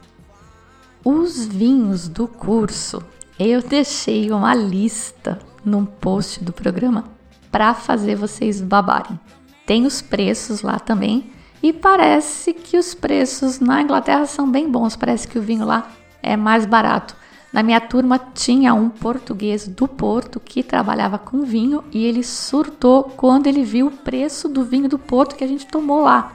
Os 1.05 1.47
vinhos 1.47 2.07
do 2.07 2.29
curso, 2.29 3.03
eu 3.39 3.61
deixei 3.61 4.31
uma 4.31 4.55
lista 4.55 5.41
num 5.65 5.85
post 5.85 6.45
do 6.45 6.53
programa 6.53 7.05
para 7.51 7.75
fazer 7.75 8.15
vocês 8.15 8.61
babarem. 8.61 9.19
Tem 9.67 9.85
os 9.85 10.01
preços 10.01 10.63
lá 10.63 10.79
também 10.79 11.32
e 11.63 11.73
parece 11.73 12.53
que 12.53 12.77
os 12.77 12.93
preços 12.95 13.61
na 13.61 13.81
Inglaterra 13.81 14.27
são 14.27 14.51
bem 14.51 14.69
bons, 14.71 14.97
parece 14.97 15.29
que 15.29 15.39
o 15.39 15.43
vinho 15.43 15.65
lá 15.65 15.91
é 16.23 16.37
mais 16.37 16.67
barato. 16.67 17.17
Na 17.53 17.63
minha 17.63 17.81
turma 17.81 18.19
tinha 18.19 18.73
um 18.73 18.89
português 18.89 19.69
do 19.69 19.87
Porto 19.87 20.41
que 20.41 20.63
trabalhava 20.63 21.19
com 21.19 21.43
vinho 21.43 21.85
e 21.93 22.05
ele 22.05 22.25
surtou 22.25 23.05
quando 23.05 23.47
ele 23.47 23.63
viu 23.63 23.89
o 23.89 23.91
preço 23.91 24.49
do 24.49 24.65
vinho 24.65 24.89
do 24.89 24.99
Porto 24.99 25.37
que 25.37 25.45
a 25.45 25.47
gente 25.47 25.67
tomou 25.67 26.03
lá. 26.03 26.33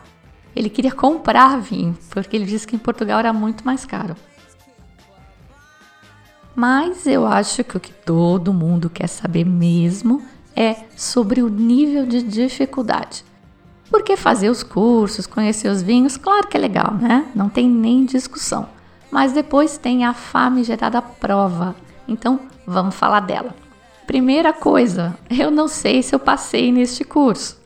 Ele 0.56 0.70
queria 0.70 0.92
comprar 0.92 1.60
vinho, 1.60 1.98
porque 2.12 2.36
ele 2.36 2.46
disse 2.46 2.68
que 2.68 2.76
em 2.76 2.80
Portugal 2.80 3.20
era 3.20 3.34
muito 3.34 3.66
mais 3.66 3.84
caro. 3.84 4.16
Mas 6.56 7.06
eu 7.06 7.28
acho 7.28 7.64
que 7.64 7.78
o 7.78 7.80
que 7.80 7.92
todo 7.92 8.54
mundo 8.54 8.90
quer 8.90 9.08
saber 9.08 9.44
mesmo 9.44 10.24
é 10.56 10.76
sobre 10.96 11.42
o 11.42 11.50
nível 11.50 12.06
de 12.06 12.24
dificuldade. 12.24 13.24
Porque 13.90 14.18
fazer 14.18 14.50
os 14.50 14.64
cursos, 14.64 15.26
conhecer 15.26 15.70
os 15.70 15.82
vinhos, 15.82 16.18
claro 16.18 16.48
que 16.48 16.58
é 16.58 16.60
legal, 16.60 16.94
né? 16.94 17.26
Não 17.34 17.50
tem 17.50 17.70
nem 17.70 18.06
discussão. 18.06 18.68
Mas 19.10 19.32
depois 19.32 19.78
tem 19.78 20.04
a 20.06 20.14
famigerada 20.14 21.02
prova. 21.02 21.76
Então, 22.08 22.40
vamos 22.66 22.96
falar 22.96 23.22
dela. 23.22 23.56
Primeira 24.06 24.54
coisa, 24.54 25.18
eu 25.30 25.50
não 25.50 25.68
sei 25.68 26.04
se 26.04 26.14
eu 26.14 26.20
passei 26.20 26.72
neste 26.72 27.04
curso. 27.04 27.58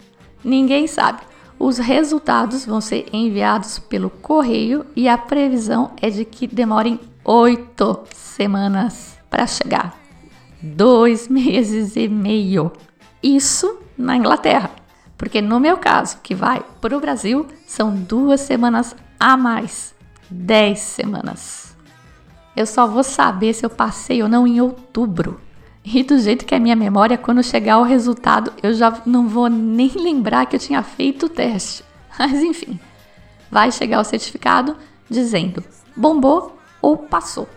Ninguém 0.44 0.88
sabe. 0.88 1.22
Os 1.58 1.78
resultados 1.78 2.66
vão 2.66 2.82
ser 2.82 3.08
enviados 3.13 3.78
pelo 3.78 4.10
correio 4.10 4.86
e 4.96 5.08
a 5.08 5.18
previsão 5.18 5.92
é 6.01 6.10
de 6.10 6.25
que 6.25 6.48
demorem 6.48 7.00
oito 7.24 8.00
semanas 8.16 9.16
para 9.30 9.46
chegar. 9.46 9.96
Dois 10.60 11.28
meses 11.28 11.96
e 11.96 12.08
meio. 12.08 12.72
Isso 13.22 13.78
na 13.96 14.18
Inglaterra. 14.18 14.72
Porque 15.22 15.40
no 15.40 15.60
meu 15.60 15.78
caso, 15.78 16.18
que 16.24 16.34
vai 16.34 16.63
para 16.82 16.98
o 16.98 17.00
Brasil, 17.00 17.46
são 17.68 17.94
duas 17.94 18.42
semanas 18.42 18.96
a 19.20 19.38
mais. 19.38 19.94
Dez 20.28 20.80
semanas. 20.80 21.78
Eu 22.56 22.66
só 22.66 22.88
vou 22.88 23.04
saber 23.04 23.54
se 23.54 23.63
eu 23.63 23.70
passei 23.70 24.24
ou 24.24 24.28
não 24.28 24.48
em 24.48 24.60
outubro. 24.60 25.40
E 25.86 26.01
do 26.01 26.18
jeito 26.18 26.44
que 26.44 26.56
é 26.56 26.60
minha 26.60 26.75
memória, 26.75 27.20
quando 27.20 27.44
chegar 27.44 27.78
o 27.78 27.84
resultado, 27.84 28.51
eu 28.63 28.74
já 28.74 29.00
não 29.06 29.28
vou 29.28 29.48
nem 29.48 29.90
lembrar 29.94 30.48
que 30.48 30.56
eu 30.56 30.60
tinha 30.60 30.82
feito 30.82 31.28
o 31.28 31.30
teste. 31.30 31.84
Mas 32.18 32.42
enfim, 32.42 32.80
vai 33.51 33.72
chegar 33.72 34.01
o 34.01 34.04
certificado 34.04 34.75
dizendo 35.08 35.63
bombou 35.96 36.58
ou 36.82 36.98
passou. 36.98 37.48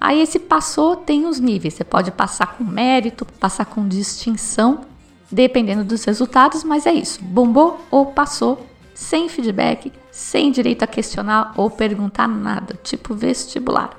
Aí 0.00 0.20
esse 0.20 0.40
passou 0.40 0.96
tem 0.96 1.24
os 1.24 1.38
níveis. 1.38 1.74
Você 1.74 1.84
pode 1.84 2.10
passar 2.10 2.56
com 2.56 2.64
mérito, 2.64 3.24
passar 3.38 3.64
com 3.64 3.86
distinção 3.86 4.90
dependendo 5.32 5.82
dos 5.82 6.04
resultados, 6.04 6.62
mas 6.62 6.84
é 6.84 6.92
isso. 6.92 7.24
Bombou 7.24 7.80
ou 7.90 8.06
passou, 8.06 8.66
sem 8.94 9.30
feedback, 9.30 9.90
sem 10.10 10.52
direito 10.52 10.82
a 10.82 10.86
questionar 10.86 11.54
ou 11.56 11.70
perguntar 11.70 12.28
nada, 12.28 12.78
tipo 12.82 13.14
vestibular. 13.14 13.96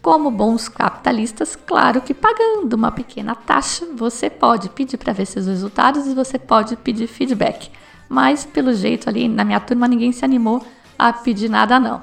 Como 0.00 0.30
bons 0.30 0.66
capitalistas, 0.66 1.54
claro 1.54 2.00
que 2.00 2.14
pagando 2.14 2.72
uma 2.72 2.90
pequena 2.90 3.34
taxa, 3.34 3.86
você 3.94 4.30
pode 4.30 4.70
pedir 4.70 4.96
para 4.96 5.12
ver 5.12 5.26
seus 5.26 5.46
resultados 5.46 6.06
e 6.06 6.14
você 6.14 6.38
pode 6.38 6.74
pedir 6.76 7.06
feedback. 7.06 7.70
Mas 8.08 8.46
pelo 8.46 8.72
jeito 8.72 9.10
ali 9.10 9.28
na 9.28 9.44
minha 9.44 9.60
turma 9.60 9.86
ninguém 9.86 10.10
se 10.10 10.24
animou 10.24 10.64
a 10.98 11.12
pedir 11.12 11.50
nada 11.50 11.78
não. 11.78 12.02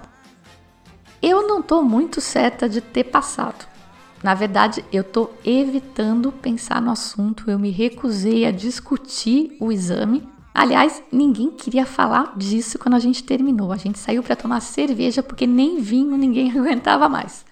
Eu 1.19 1.47
não 1.47 1.61
estou 1.61 1.83
muito 1.83 2.21
certa 2.21 2.69
de 2.69 2.79
ter 2.79 3.05
passado. 3.05 3.67
Na 4.23 4.33
verdade, 4.33 4.83
eu 4.91 5.01
estou 5.01 5.33
evitando 5.45 6.31
pensar 6.31 6.81
no 6.81 6.91
assunto, 6.91 7.49
eu 7.49 7.59
me 7.59 7.69
recusei 7.69 8.45
a 8.45 8.51
discutir 8.51 9.55
o 9.59 9.71
exame. 9.71 10.27
Aliás, 10.53 11.03
ninguém 11.11 11.51
queria 11.51 11.85
falar 11.85 12.33
disso 12.35 12.79
quando 12.79 12.95
a 12.95 12.99
gente 12.99 13.23
terminou. 13.23 13.71
A 13.71 13.77
gente 13.77 13.99
saiu 13.99 14.23
para 14.23 14.35
tomar 14.35 14.59
cerveja 14.59 15.21
porque 15.21 15.45
nem 15.45 15.79
vinho 15.79 16.17
ninguém 16.17 16.51
aguentava 16.57 17.07
mais. 17.07 17.45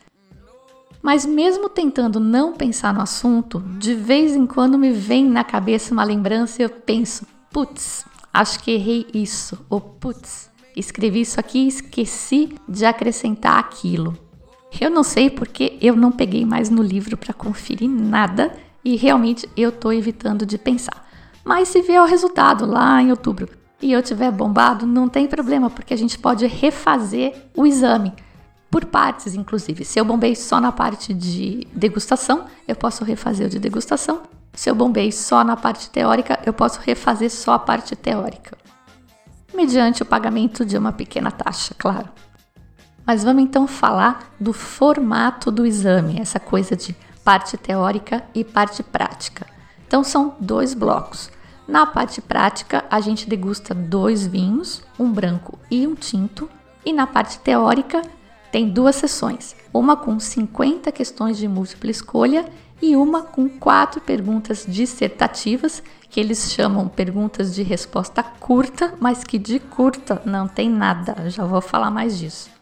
Mas 1.04 1.24
mesmo 1.24 1.70
tentando 1.70 2.20
não 2.20 2.54
pensar 2.54 2.92
no 2.92 3.00
assunto, 3.02 3.60
de 3.78 3.94
vez 3.94 4.36
em 4.36 4.48
quando 4.48 4.76
me 4.76 4.92
vem 4.92 5.24
na 5.24 5.44
cabeça 5.44 5.94
uma 5.94 6.04
lembrança 6.04 6.64
e 6.64 6.66
eu 6.66 6.70
penso: 6.70 7.28
putz, 7.52 8.04
acho 8.34 8.60
que 8.64 8.72
errei 8.72 9.06
isso, 9.14 9.64
ou 9.70 9.80
putz, 9.80 10.50
escrevi 10.76 11.22
isso 11.22 11.40
aqui 11.40 11.60
e 11.60 11.68
esqueci 11.68 12.56
de 12.68 12.86
acrescentar 12.86 13.60
aquilo. 13.60 14.18
Eu 14.80 14.90
não 14.90 15.04
sei 15.04 15.30
porque 15.30 15.78
eu 15.82 15.96
não 15.96 16.12
peguei 16.12 16.46
mais 16.46 16.70
no 16.70 16.84
livro 16.84 17.16
para 17.16 17.34
conferir 17.34 17.90
nada 17.90 18.54
e 18.84 18.96
realmente 18.96 19.50
eu 19.56 19.70
estou 19.70 19.94
evitando 19.94 20.46
de 20.46 20.58
pensar. 20.58 21.08
Mas 21.44 21.70
se 21.70 21.82
vier 21.82 22.02
o 22.02 22.06
resultado 22.06 22.66
lá 22.66 23.02
em 23.02 23.12
outubro 23.12 23.50
e 23.82 23.92
eu 23.92 24.02
tiver 24.02 24.32
bombado, 24.32 24.86
não 24.86 25.08
tem 25.08 25.28
problema, 25.28 25.70
porque 25.70 25.94
a 25.94 25.98
gente 25.98 26.18
pode 26.18 26.46
refazer 26.48 27.36
o 27.56 27.66
exame 27.66 28.14
por 28.70 28.86
partes, 28.86 29.36
inclusive. 29.36 29.86
Se 29.86 30.00
eu 30.00 30.04
bombei 30.04 30.36
só 30.36 30.60
na 30.60 30.72
parte 30.72 31.14
de 31.14 31.68
degustação, 31.72 32.46
eu 32.68 32.76
posso 32.76 33.04
refazer 33.04 33.48
o 33.48 33.50
de 33.50 33.60
degustação. 33.60 34.24
Se 34.54 34.70
eu 34.70 34.76
bombei 34.76 35.12
só 35.12 35.44
na 35.44 35.56
parte 35.56 35.90
teórica, 35.90 36.40
eu 36.46 36.54
posso 36.54 36.80
refazer 36.82 37.30
só 37.30 37.54
a 37.54 37.60
parte 37.60 37.96
teórica. 37.96 38.58
Mediante 39.54 40.02
o 40.02 40.06
pagamento 40.06 40.66
de 40.66 40.78
uma 40.78 40.92
pequena 40.92 41.32
taxa, 41.32 41.74
claro. 41.78 42.10
Mas 43.06 43.24
vamos 43.24 43.44
então 43.44 43.68
falar 43.68 44.34
do 44.40 44.52
formato 44.52 45.52
do 45.52 45.66
exame, 45.66 46.20
essa 46.20 46.40
coisa 46.40 46.76
de 46.76 46.96
parte 47.24 47.58
teórica 47.58 48.24
e 48.34 48.44
parte 48.44 48.82
prática. 48.82 49.46
Então 49.88 50.04
são 50.04 50.36
dois 50.40 50.74
blocos. 50.74 51.30
Na 51.68 51.86
parte 51.86 52.22
prática, 52.22 52.86
a 52.90 53.00
gente 53.00 53.28
degusta 53.28 53.74
dois 53.74 54.26
vinhos, 54.26 54.84
um 55.00 55.12
branco 55.12 55.58
e 55.70 55.86
um 55.88 55.96
tinto, 55.96 56.50
e 56.86 56.94
na 56.94 57.08
parte 57.08 57.40
teórica, 57.40 58.02
tem 58.52 58.70
duas 58.70 58.96
sessões, 58.96 59.56
uma 59.74 59.98
com 59.98 60.20
50 60.20 60.92
questões 60.92 61.38
de 61.38 61.48
múltipla 61.48 61.90
escolha 61.92 62.46
e 62.82 62.96
uma 62.96 63.24
com 63.24 63.50
quatro 63.50 64.00
perguntas 64.00 64.66
dissertativas, 64.68 65.82
que 66.10 66.20
eles 66.20 66.52
chamam 66.52 66.88
perguntas 66.88 67.54
de 67.54 67.64
resposta 67.64 68.22
curta, 68.24 68.94
mas 69.00 69.24
que 69.24 69.40
de 69.40 69.60
curta 69.60 70.22
não 70.24 70.48
tem 70.48 70.70
nada, 70.70 71.30
já 71.30 71.44
vou 71.46 71.62
falar 71.62 71.90
mais 71.90 72.18
disso. 72.18 72.55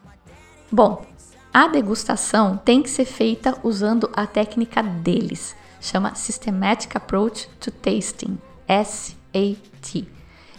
Bom, 0.73 1.05
a 1.53 1.67
degustação 1.67 2.57
tem 2.57 2.81
que 2.81 2.89
ser 2.89 3.05
feita 3.05 3.55
usando 3.61 4.09
a 4.11 4.25
técnica 4.25 4.81
deles, 4.81 5.55
chama 5.79 6.15
Systematic 6.15 6.95
Approach 6.95 7.47
to 7.59 7.69
Tasting, 7.69 8.39
SAT. 8.67 10.07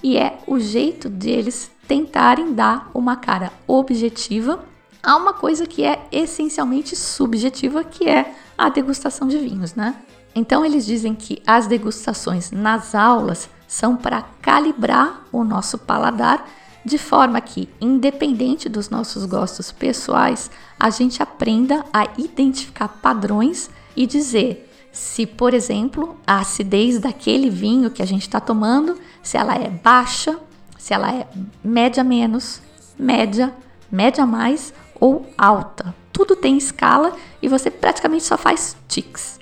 E 0.00 0.16
é 0.16 0.38
o 0.46 0.60
jeito 0.60 1.08
deles 1.08 1.68
tentarem 1.88 2.54
dar 2.54 2.92
uma 2.94 3.16
cara 3.16 3.50
objetiva 3.66 4.64
a 5.02 5.16
uma 5.16 5.32
coisa 5.32 5.66
que 5.66 5.82
é 5.82 6.06
essencialmente 6.12 6.94
subjetiva, 6.94 7.82
que 7.82 8.08
é 8.08 8.36
a 8.56 8.68
degustação 8.68 9.26
de 9.26 9.38
vinhos, 9.38 9.74
né? 9.74 9.96
Então 10.32 10.64
eles 10.64 10.86
dizem 10.86 11.12
que 11.12 11.42
as 11.44 11.66
degustações 11.66 12.52
nas 12.52 12.94
aulas 12.94 13.50
são 13.66 13.96
para 13.96 14.22
calibrar 14.40 15.24
o 15.32 15.42
nosso 15.42 15.76
paladar 15.76 16.48
de 16.84 16.98
forma 16.98 17.40
que, 17.40 17.68
independente 17.80 18.68
dos 18.68 18.90
nossos 18.90 19.24
gostos 19.24 19.72
pessoais, 19.72 20.50
a 20.78 20.90
gente 20.90 21.22
aprenda 21.22 21.84
a 21.92 22.08
identificar 22.18 22.88
padrões 22.88 23.70
e 23.96 24.06
dizer 24.06 24.70
se, 24.92 25.26
por 25.26 25.54
exemplo, 25.54 26.16
a 26.24 26.38
acidez 26.38 27.00
daquele 27.00 27.50
vinho 27.50 27.90
que 27.90 28.02
a 28.02 28.06
gente 28.06 28.22
está 28.22 28.38
tomando, 28.38 28.96
se 29.22 29.36
ela 29.36 29.56
é 29.56 29.68
baixa, 29.68 30.38
se 30.78 30.94
ela 30.94 31.12
é 31.12 31.26
média 31.64 32.04
menos, 32.04 32.60
média, 32.96 33.52
média 33.90 34.24
mais 34.24 34.72
ou 35.00 35.26
alta. 35.36 35.92
Tudo 36.12 36.36
tem 36.36 36.56
escala 36.56 37.12
e 37.42 37.48
você 37.48 37.70
praticamente 37.70 38.22
só 38.22 38.38
faz 38.38 38.76
tics. 38.86 39.40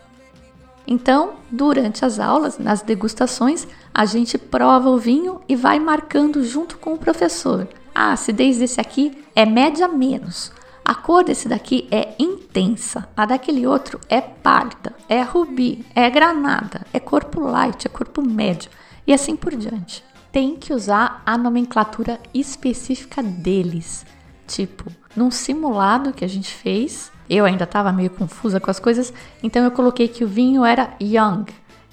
Então, 0.86 1.34
durante 1.50 2.04
as 2.04 2.18
aulas, 2.18 2.58
nas 2.58 2.82
degustações, 2.82 3.66
a 3.94 4.04
gente 4.04 4.36
prova 4.36 4.90
o 4.90 4.98
vinho 4.98 5.40
e 5.48 5.54
vai 5.54 5.78
marcando 5.78 6.44
junto 6.44 6.78
com 6.78 6.94
o 6.94 6.98
professor. 6.98 7.68
A 7.94 8.12
acidez 8.12 8.58
desse 8.58 8.80
aqui 8.80 9.24
é 9.34 9.44
média 9.44 9.86
menos. 9.86 10.50
A 10.84 10.94
cor 10.94 11.22
desse 11.22 11.48
daqui 11.48 11.86
é 11.92 12.14
intensa, 12.18 13.08
a 13.16 13.24
daquele 13.24 13.66
outro 13.66 14.00
é 14.08 14.20
pálida, 14.20 14.92
é 15.08 15.22
rubi, 15.22 15.86
é 15.94 16.10
granada, 16.10 16.84
é 16.92 16.98
corpo 16.98 17.40
light, 17.40 17.86
é 17.86 17.88
corpo 17.88 18.20
médio 18.20 18.68
e 19.06 19.12
assim 19.12 19.36
por 19.36 19.54
diante. 19.54 20.02
Tem 20.32 20.56
que 20.56 20.72
usar 20.72 21.22
a 21.24 21.38
nomenclatura 21.38 22.18
específica 22.34 23.22
deles. 23.22 24.04
Tipo, 24.46 24.90
num 25.14 25.30
simulado 25.30 26.12
que 26.12 26.24
a 26.24 26.28
gente 26.28 26.52
fez, 26.52 27.11
eu 27.28 27.44
ainda 27.44 27.64
estava 27.64 27.92
meio 27.92 28.10
confusa 28.10 28.60
com 28.60 28.70
as 28.70 28.78
coisas, 28.78 29.12
então 29.42 29.64
eu 29.64 29.70
coloquei 29.70 30.08
que 30.08 30.24
o 30.24 30.28
vinho 30.28 30.64
era 30.64 30.94
young, 31.00 31.46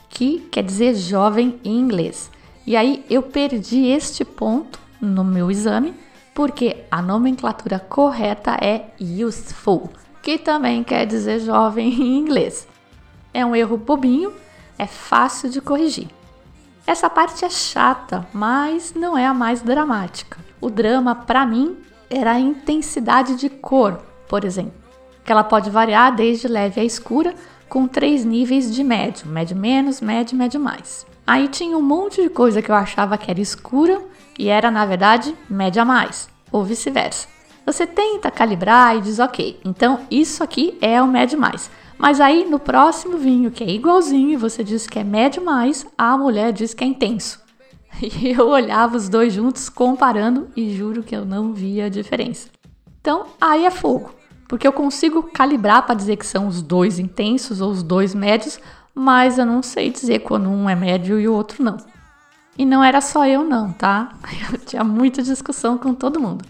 que 0.09 0.39
quer 0.51 0.63
dizer 0.63 0.95
jovem 0.95 1.59
em 1.63 1.79
inglês. 1.79 2.29
E 2.65 2.75
aí 2.75 3.05
eu 3.09 3.23
perdi 3.23 3.87
este 3.87 4.25
ponto 4.25 4.79
no 4.99 5.23
meu 5.23 5.49
exame, 5.49 5.93
porque 6.33 6.85
a 6.89 7.01
nomenclatura 7.01 7.79
correta 7.79 8.57
é 8.61 8.91
useful, 8.99 9.89
que 10.21 10.37
também 10.37 10.83
quer 10.83 11.05
dizer 11.05 11.39
jovem 11.39 11.89
em 11.89 12.17
inglês. 12.17 12.67
É 13.33 13.45
um 13.45 13.55
erro 13.55 13.77
bobinho, 13.77 14.33
é 14.77 14.87
fácil 14.87 15.49
de 15.49 15.61
corrigir. 15.61 16.07
Essa 16.85 17.09
parte 17.09 17.45
é 17.45 17.49
chata, 17.49 18.27
mas 18.33 18.93
não 18.95 19.17
é 19.17 19.25
a 19.25 19.33
mais 19.33 19.61
dramática. 19.61 20.37
O 20.59 20.69
drama, 20.69 21.13
para 21.13 21.45
mim, 21.45 21.77
era 22.09 22.31
a 22.31 22.39
intensidade 22.39 23.35
de 23.35 23.47
cor, 23.49 24.01
por 24.27 24.43
exemplo, 24.43 24.73
que 25.29 25.31
ela 25.31 25.43
pode 25.43 25.69
variar 25.69 26.15
desde 26.15 26.47
leve 26.47 26.81
a 26.81 26.83
escura, 26.83 27.35
com 27.69 27.87
três 27.87 28.25
níveis 28.25 28.73
de 28.73 28.83
médio: 28.83 29.27
médio 29.27 29.55
menos, 29.55 30.01
médio, 30.01 30.35
médio 30.35 30.59
mais. 30.59 31.05
Aí 31.27 31.47
tinha 31.47 31.77
um 31.77 31.83
monte 31.83 32.19
de 32.19 32.29
coisa 32.29 32.63
que 32.63 32.71
eu 32.71 32.75
achava 32.75 33.15
que 33.15 33.29
era 33.29 33.39
escura 33.39 34.01
e 34.39 34.49
era 34.49 34.71
na 34.71 34.87
verdade 34.87 35.35
média 35.47 35.85
mais, 35.85 36.27
ou 36.51 36.63
vice-versa. 36.63 37.27
Você 37.63 37.85
tenta 37.85 38.31
calibrar 38.31 38.97
e 38.97 39.01
diz, 39.01 39.19
ok, 39.19 39.59
então 39.63 39.99
isso 40.09 40.43
aqui 40.43 40.75
é 40.81 40.99
o 40.99 41.07
médio 41.07 41.39
mais. 41.39 41.69
Mas 41.95 42.19
aí 42.19 42.43
no 42.49 42.57
próximo 42.57 43.15
vinho, 43.15 43.51
que 43.51 43.63
é 43.63 43.69
igualzinho, 43.69 44.39
você 44.39 44.63
diz 44.63 44.87
que 44.87 44.97
é 44.97 45.03
médio 45.03 45.45
mais, 45.45 45.85
a 45.95 46.17
mulher 46.17 46.51
diz 46.51 46.73
que 46.73 46.83
é 46.83 46.87
intenso. 46.87 47.39
E 48.01 48.31
eu 48.31 48.47
olhava 48.47 48.97
os 48.97 49.07
dois 49.07 49.31
juntos 49.31 49.69
comparando 49.69 50.47
e 50.55 50.75
juro 50.75 51.03
que 51.03 51.15
eu 51.15 51.23
não 51.23 51.53
via 51.53 51.85
a 51.85 51.89
diferença. 51.89 52.49
Então, 52.99 53.27
aí 53.39 53.65
é 53.65 53.71
fogo, 53.71 54.13
porque 54.49 54.67
eu 54.67 54.73
consigo 54.73 55.21
calibrar 55.21 55.85
para 55.85 55.93
dizer 55.93 56.17
que 56.17 56.25
são 56.25 56.47
os 56.47 56.63
dois 56.63 56.97
intensos 56.97 57.61
ou 57.61 57.69
os 57.69 57.83
dois 57.83 58.15
médios, 58.15 58.59
mas 58.95 59.37
eu 59.37 59.45
não 59.45 59.61
sei 59.61 59.91
dizer 59.91 60.21
quando 60.21 60.49
um 60.49 60.67
é 60.67 60.75
médio 60.75 61.19
e 61.19 61.27
o 61.27 61.33
outro 61.33 61.63
não. 61.63 61.77
E 62.57 62.65
não 62.65 62.83
era 62.83 62.99
só 62.99 63.27
eu 63.27 63.43
não, 63.43 63.71
tá? 63.71 64.11
Eu 64.51 64.57
tinha 64.57 64.83
muita 64.83 65.21
discussão 65.21 65.77
com 65.77 65.93
todo 65.93 66.19
mundo. 66.19 66.43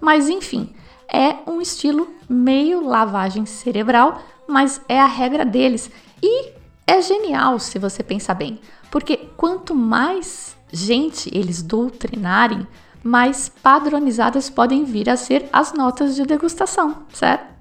Mas 0.00 0.28
enfim, 0.28 0.74
é 1.12 1.36
um 1.50 1.60
estilo 1.60 2.08
meio 2.28 2.86
lavagem 2.86 3.46
cerebral, 3.46 4.20
mas 4.46 4.80
é 4.86 5.00
a 5.00 5.06
regra 5.06 5.44
deles. 5.44 5.90
E 6.22 6.52
é 6.86 7.00
genial 7.00 7.58
se 7.58 7.78
você 7.78 8.02
pensar 8.02 8.34
bem, 8.34 8.60
porque 8.90 9.16
quanto 9.34 9.74
mais 9.74 10.54
gente 10.70 11.30
eles 11.32 11.62
doutrinarem, 11.62 12.66
mais 13.06 13.48
padronizadas 13.48 14.50
podem 14.50 14.84
vir 14.84 15.08
a 15.08 15.16
ser 15.16 15.48
as 15.52 15.72
notas 15.72 16.14
de 16.14 16.24
degustação, 16.24 17.04
certo? 17.12 17.56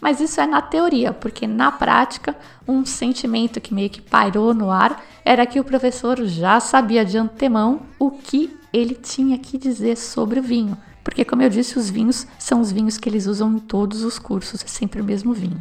Mas 0.00 0.20
isso 0.20 0.40
é 0.40 0.46
na 0.46 0.62
teoria, 0.62 1.12
porque 1.12 1.46
na 1.46 1.72
prática, 1.72 2.36
um 2.66 2.84
sentimento 2.86 3.60
que 3.60 3.74
meio 3.74 3.90
que 3.90 4.00
pairou 4.00 4.54
no 4.54 4.70
ar 4.70 5.02
era 5.24 5.44
que 5.44 5.58
o 5.58 5.64
professor 5.64 6.24
já 6.24 6.60
sabia 6.60 7.04
de 7.04 7.18
antemão 7.18 7.82
o 7.98 8.10
que 8.10 8.56
ele 8.72 8.94
tinha 8.94 9.36
que 9.38 9.58
dizer 9.58 9.96
sobre 9.96 10.38
o 10.38 10.42
vinho. 10.42 10.76
Porque, 11.02 11.24
como 11.24 11.42
eu 11.42 11.48
disse, 11.48 11.78
os 11.78 11.88
vinhos 11.90 12.26
são 12.38 12.60
os 12.60 12.70
vinhos 12.70 12.98
que 12.98 13.08
eles 13.08 13.26
usam 13.26 13.52
em 13.54 13.58
todos 13.58 14.02
os 14.04 14.18
cursos, 14.18 14.62
é 14.62 14.68
sempre 14.68 15.00
o 15.00 15.04
mesmo 15.04 15.32
vinho. 15.32 15.60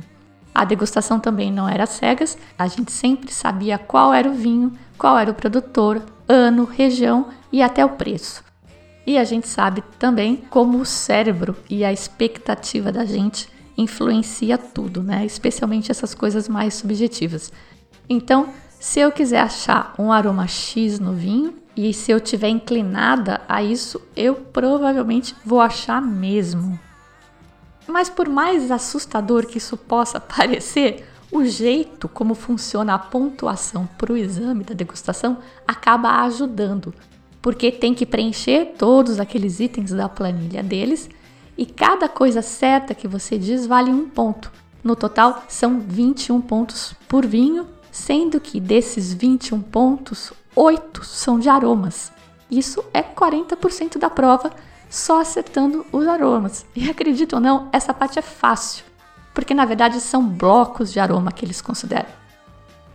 A 0.53 0.65
degustação 0.65 1.19
também 1.19 1.51
não 1.51 1.69
era 1.69 1.85
cegas, 1.85 2.37
a 2.57 2.67
gente 2.67 2.91
sempre 2.91 3.31
sabia 3.31 3.77
qual 3.77 4.13
era 4.13 4.29
o 4.29 4.33
vinho, 4.33 4.73
qual 4.97 5.17
era 5.17 5.31
o 5.31 5.35
produtor, 5.35 6.01
ano, 6.27 6.65
região 6.65 7.27
e 7.51 7.61
até 7.61 7.85
o 7.85 7.89
preço. 7.89 8.46
E 9.07 9.17
a 9.17 9.23
gente 9.23 9.47
sabe 9.47 9.81
também 9.97 10.35
como 10.49 10.79
o 10.79 10.85
cérebro 10.85 11.55
e 11.69 11.85
a 11.85 11.93
expectativa 11.93 12.91
da 12.91 13.05
gente 13.05 13.47
influencia 13.77 14.57
tudo, 14.57 15.01
né? 15.01 15.25
Especialmente 15.25 15.89
essas 15.89 16.13
coisas 16.13 16.49
mais 16.49 16.73
subjetivas. 16.73 17.49
Então, 18.09 18.49
se 18.77 18.99
eu 18.99 19.09
quiser 19.09 19.39
achar 19.39 19.95
um 19.97 20.11
aroma 20.11 20.45
X 20.45 20.99
no 20.99 21.13
vinho 21.13 21.53
e 21.73 21.93
se 21.93 22.11
eu 22.11 22.19
tiver 22.19 22.49
inclinada 22.49 23.39
a 23.47 23.63
isso, 23.63 24.01
eu 24.13 24.35
provavelmente 24.35 25.33
vou 25.45 25.61
achar 25.61 26.01
mesmo. 26.01 26.77
Mas 27.87 28.09
por 28.09 28.27
mais 28.27 28.69
assustador 28.69 29.45
que 29.45 29.57
isso 29.57 29.77
possa 29.77 30.19
parecer, 30.19 31.07
o 31.31 31.45
jeito 31.45 32.09
como 32.09 32.35
funciona 32.35 32.95
a 32.95 32.99
pontuação 32.99 33.87
para 33.97 34.11
o 34.11 34.17
exame 34.17 34.65
da 34.65 34.73
degustação 34.73 35.37
acaba 35.65 36.23
ajudando, 36.25 36.93
porque 37.41 37.71
tem 37.71 37.93
que 37.93 38.05
preencher 38.05 38.73
todos 38.77 39.19
aqueles 39.19 39.59
itens 39.59 39.91
da 39.91 40.09
planilha 40.09 40.63
deles 40.63 41.09
e 41.57 41.65
cada 41.65 42.07
coisa 42.07 42.41
certa 42.41 42.93
que 42.93 43.07
você 43.07 43.37
diz 43.37 43.65
vale 43.65 43.91
um 43.91 44.07
ponto. 44.07 44.51
No 44.83 44.95
total, 44.95 45.43
são 45.47 45.79
21 45.79 46.39
pontos 46.41 46.93
por 47.07 47.25
vinho, 47.25 47.67
sendo 47.91 48.39
que 48.39 48.59
desses 48.59 49.13
21 49.13 49.61
pontos, 49.61 50.31
8 50.55 51.03
são 51.03 51.39
de 51.39 51.49
aromas. 51.49 52.11
Isso 52.49 52.83
é 52.93 53.01
40% 53.01 53.97
da 53.97 54.09
prova, 54.09 54.51
só 54.89 55.19
acertando 55.19 55.85
os 55.91 56.07
aromas. 56.07 56.65
E 56.75 56.89
acredito 56.89 57.33
ou 57.33 57.39
não, 57.41 57.69
essa 57.73 57.93
parte 57.93 58.19
é 58.19 58.21
fácil, 58.21 58.85
porque 59.33 59.53
na 59.53 59.65
verdade 59.65 59.99
são 59.99 60.27
blocos 60.27 60.93
de 60.93 60.99
aroma 60.99 61.31
que 61.31 61.43
eles 61.43 61.61
consideram. 61.61 62.26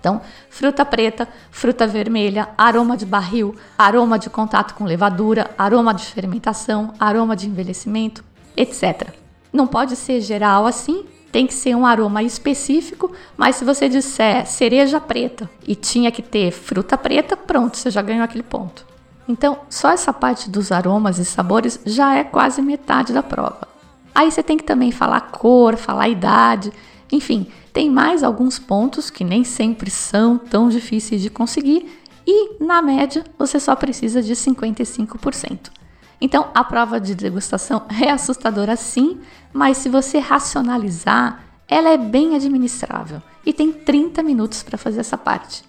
Então, 0.02 0.20
fruta 0.50 0.84
preta, 0.84 1.28
fruta 1.52 1.86
vermelha, 1.86 2.48
aroma 2.58 2.96
de 2.96 3.06
barril, 3.06 3.54
aroma 3.78 4.18
de 4.18 4.28
contato 4.28 4.74
com 4.74 4.82
levadura, 4.82 5.52
aroma 5.56 5.94
de 5.94 6.04
fermentação, 6.04 6.92
aroma 6.98 7.36
de 7.36 7.48
envelhecimento, 7.48 8.24
etc. 8.56 9.10
Não 9.52 9.64
pode 9.64 9.94
ser 9.94 10.20
geral 10.20 10.66
assim, 10.66 11.04
tem 11.30 11.46
que 11.46 11.54
ser 11.54 11.76
um 11.76 11.86
aroma 11.86 12.20
específico, 12.20 13.12
mas 13.36 13.54
se 13.54 13.64
você 13.64 13.88
disser 13.88 14.44
cereja 14.44 15.00
preta 15.00 15.48
e 15.64 15.76
tinha 15.76 16.10
que 16.10 16.20
ter 16.20 16.50
fruta 16.50 16.98
preta, 16.98 17.36
pronto, 17.36 17.76
você 17.76 17.88
já 17.88 18.02
ganhou 18.02 18.24
aquele 18.24 18.42
ponto. 18.42 18.84
Então, 19.28 19.60
só 19.70 19.90
essa 19.90 20.12
parte 20.12 20.50
dos 20.50 20.72
aromas 20.72 21.18
e 21.18 21.24
sabores 21.24 21.78
já 21.86 22.16
é 22.16 22.24
quase 22.24 22.60
metade 22.60 23.12
da 23.12 23.22
prova. 23.22 23.68
Aí 24.12 24.32
você 24.32 24.42
tem 24.42 24.56
que 24.56 24.64
também 24.64 24.90
falar 24.90 25.20
cor, 25.20 25.76
falar 25.76 26.08
idade, 26.08 26.72
enfim, 27.12 27.46
tem 27.72 27.90
mais 27.90 28.22
alguns 28.22 28.58
pontos 28.58 29.10
que 29.10 29.24
nem 29.24 29.44
sempre 29.44 29.90
são 29.90 30.36
tão 30.36 30.68
difíceis 30.68 31.22
de 31.22 31.30
conseguir 31.30 32.00
e, 32.26 32.62
na 32.62 32.82
média, 32.82 33.24
você 33.38 33.58
só 33.58 33.74
precisa 33.74 34.22
de 34.22 34.34
55%. 34.34 35.70
Então, 36.20 36.50
a 36.54 36.62
prova 36.62 37.00
de 37.00 37.14
degustação 37.14 37.82
é 38.00 38.10
assustadora 38.10 38.76
sim, 38.76 39.20
mas 39.52 39.78
se 39.78 39.88
você 39.88 40.18
racionalizar, 40.18 41.44
ela 41.66 41.88
é 41.88 41.96
bem 41.96 42.36
administrável 42.36 43.22
e 43.44 43.52
tem 43.52 43.72
30 43.72 44.22
minutos 44.22 44.62
para 44.62 44.78
fazer 44.78 45.00
essa 45.00 45.16
parte. 45.16 45.64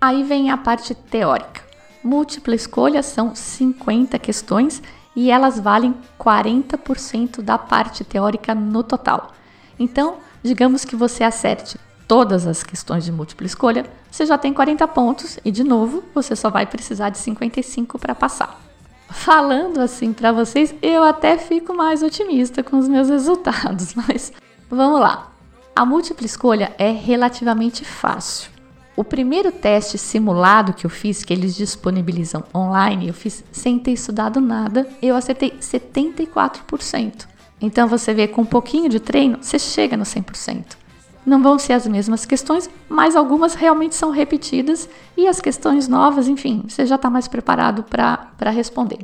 Aí 0.00 0.22
vem 0.22 0.50
a 0.50 0.56
parte 0.56 0.94
teórica. 0.94 1.62
Múltipla 2.04 2.54
escolha 2.54 3.02
são 3.02 3.34
50 3.34 4.18
questões 4.18 4.82
e 5.16 5.30
elas 5.30 5.58
valem 5.58 5.94
40% 6.20 7.40
da 7.40 7.56
parte 7.56 8.04
teórica 8.04 8.54
no 8.54 8.82
total. 8.82 9.32
Então, 9.78 10.18
Digamos 10.44 10.84
que 10.84 10.94
você 10.94 11.24
acerte 11.24 11.78
todas 12.06 12.46
as 12.46 12.62
questões 12.62 13.02
de 13.02 13.10
múltipla 13.10 13.46
escolha, 13.46 13.86
você 14.10 14.26
já 14.26 14.36
tem 14.36 14.52
40 14.52 14.86
pontos 14.88 15.38
e, 15.42 15.50
de 15.50 15.64
novo, 15.64 16.04
você 16.14 16.36
só 16.36 16.50
vai 16.50 16.66
precisar 16.66 17.08
de 17.08 17.16
55 17.16 17.98
para 17.98 18.14
passar. 18.14 18.60
Falando 19.08 19.80
assim 19.80 20.12
para 20.12 20.32
vocês, 20.32 20.74
eu 20.82 21.02
até 21.02 21.38
fico 21.38 21.74
mais 21.74 22.02
otimista 22.02 22.62
com 22.62 22.76
os 22.76 22.86
meus 22.88 23.08
resultados, 23.08 23.94
mas 23.96 24.34
vamos 24.68 25.00
lá. 25.00 25.32
A 25.74 25.86
múltipla 25.86 26.26
escolha 26.26 26.74
é 26.76 26.90
relativamente 26.90 27.82
fácil. 27.82 28.50
O 28.94 29.02
primeiro 29.02 29.50
teste 29.50 29.96
simulado 29.96 30.74
que 30.74 30.84
eu 30.84 30.90
fiz, 30.90 31.24
que 31.24 31.32
eles 31.32 31.56
disponibilizam 31.56 32.44
online, 32.54 33.08
eu 33.08 33.14
fiz 33.14 33.42
sem 33.50 33.78
ter 33.78 33.92
estudado 33.92 34.42
nada, 34.42 34.86
eu 35.00 35.16
acertei 35.16 35.52
74%. 35.52 37.32
Então 37.60 37.88
você 37.88 38.12
vê 38.12 38.28
com 38.28 38.42
um 38.42 38.46
pouquinho 38.46 38.88
de 38.88 39.00
treino, 39.00 39.38
você 39.40 39.58
chega 39.58 39.96
no 39.96 40.04
100%. 40.04 40.76
Não 41.24 41.42
vão 41.42 41.58
ser 41.58 41.72
as 41.72 41.86
mesmas 41.86 42.26
questões, 42.26 42.68
mas 42.88 43.16
algumas 43.16 43.54
realmente 43.54 43.94
são 43.94 44.10
repetidas 44.10 44.88
e 45.16 45.26
as 45.26 45.40
questões 45.40 45.88
novas, 45.88 46.28
enfim, 46.28 46.64
você 46.68 46.84
já 46.84 46.96
está 46.96 47.08
mais 47.08 47.26
preparado 47.26 47.82
para 47.82 48.50
responder. 48.50 48.98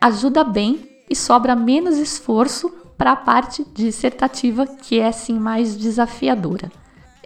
Ajuda 0.00 0.44
bem 0.44 0.86
e 1.08 1.16
sobra 1.16 1.56
menos 1.56 1.96
esforço 1.96 2.70
para 2.98 3.12
a 3.12 3.16
parte 3.16 3.64
dissertativa, 3.74 4.66
que 4.66 5.00
é 5.00 5.10
sim 5.10 5.38
mais 5.38 5.74
desafiadora. 5.76 6.70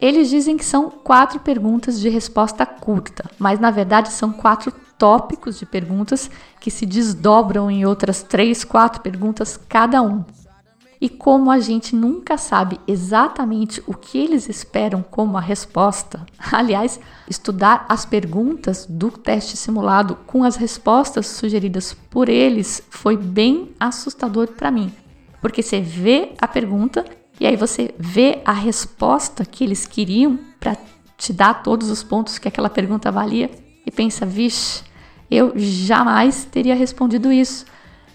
Eles 0.01 0.31
dizem 0.31 0.57
que 0.57 0.65
são 0.65 0.89
quatro 0.89 1.41
perguntas 1.41 1.99
de 1.99 2.09
resposta 2.09 2.65
curta, 2.65 3.29
mas 3.39 3.59
na 3.59 3.73
verdade 3.73 4.11
são 4.11 4.33
quatro 4.33 4.73
tópicos 4.97 5.59
de 5.59 5.67
perguntas 5.67 6.31
que 6.61 6.71
se 6.71 6.87
desdobram 6.87 7.69
em 7.69 7.85
outras 7.85 8.23
três, 8.23 8.63
quatro 8.63 9.01
perguntas 9.01 9.57
cada 9.69 10.01
um. 10.01 10.25
E 11.01 11.09
como 11.09 11.51
a 11.51 11.61
gente 11.61 11.95
nunca 11.95 12.37
sabe 12.37 12.81
exatamente 12.87 13.83
o 13.87 13.95
que 13.95 14.19
eles 14.19 14.49
esperam 14.49 15.03
como 15.03 15.37
a 15.37 15.41
resposta, 15.41 16.27
aliás, 16.51 16.99
estudar 17.29 17.87
as 17.89 18.05
perguntas 18.05 18.85
do 18.89 19.11
teste 19.11 19.57
simulado 19.57 20.17
com 20.27 20.43
as 20.43 20.57
respostas 20.57 21.27
sugeridas 21.27 21.95
por 22.11 22.29
eles 22.29 22.83
foi 22.91 23.17
bem 23.17 23.71
assustador 23.79 24.49
para 24.49 24.71
mim, 24.71 24.93
porque 25.41 25.63
você 25.63 25.81
vê 25.81 26.33
a 26.41 26.49
pergunta 26.49 27.05
e 27.41 27.47
aí 27.47 27.55
você 27.55 27.95
vê 27.97 28.43
a 28.45 28.53
resposta 28.53 29.45
que 29.45 29.63
eles 29.63 29.87
queriam 29.87 30.39
para 30.59 30.77
te 31.17 31.33
dar 31.33 31.63
todos 31.63 31.91
os 31.91 32.03
pontos 32.03 32.39
que 32.39 32.49
aquela 32.49 32.69
pergunta 32.69 33.13
valia 33.13 33.51
e 33.87 33.91
pensa, 33.91 34.27
vixe, 34.27 34.83
eu 35.31 35.53
jamais 35.57 36.45
teria 36.45 36.75
respondido 36.75 37.31
isso. 37.31 37.65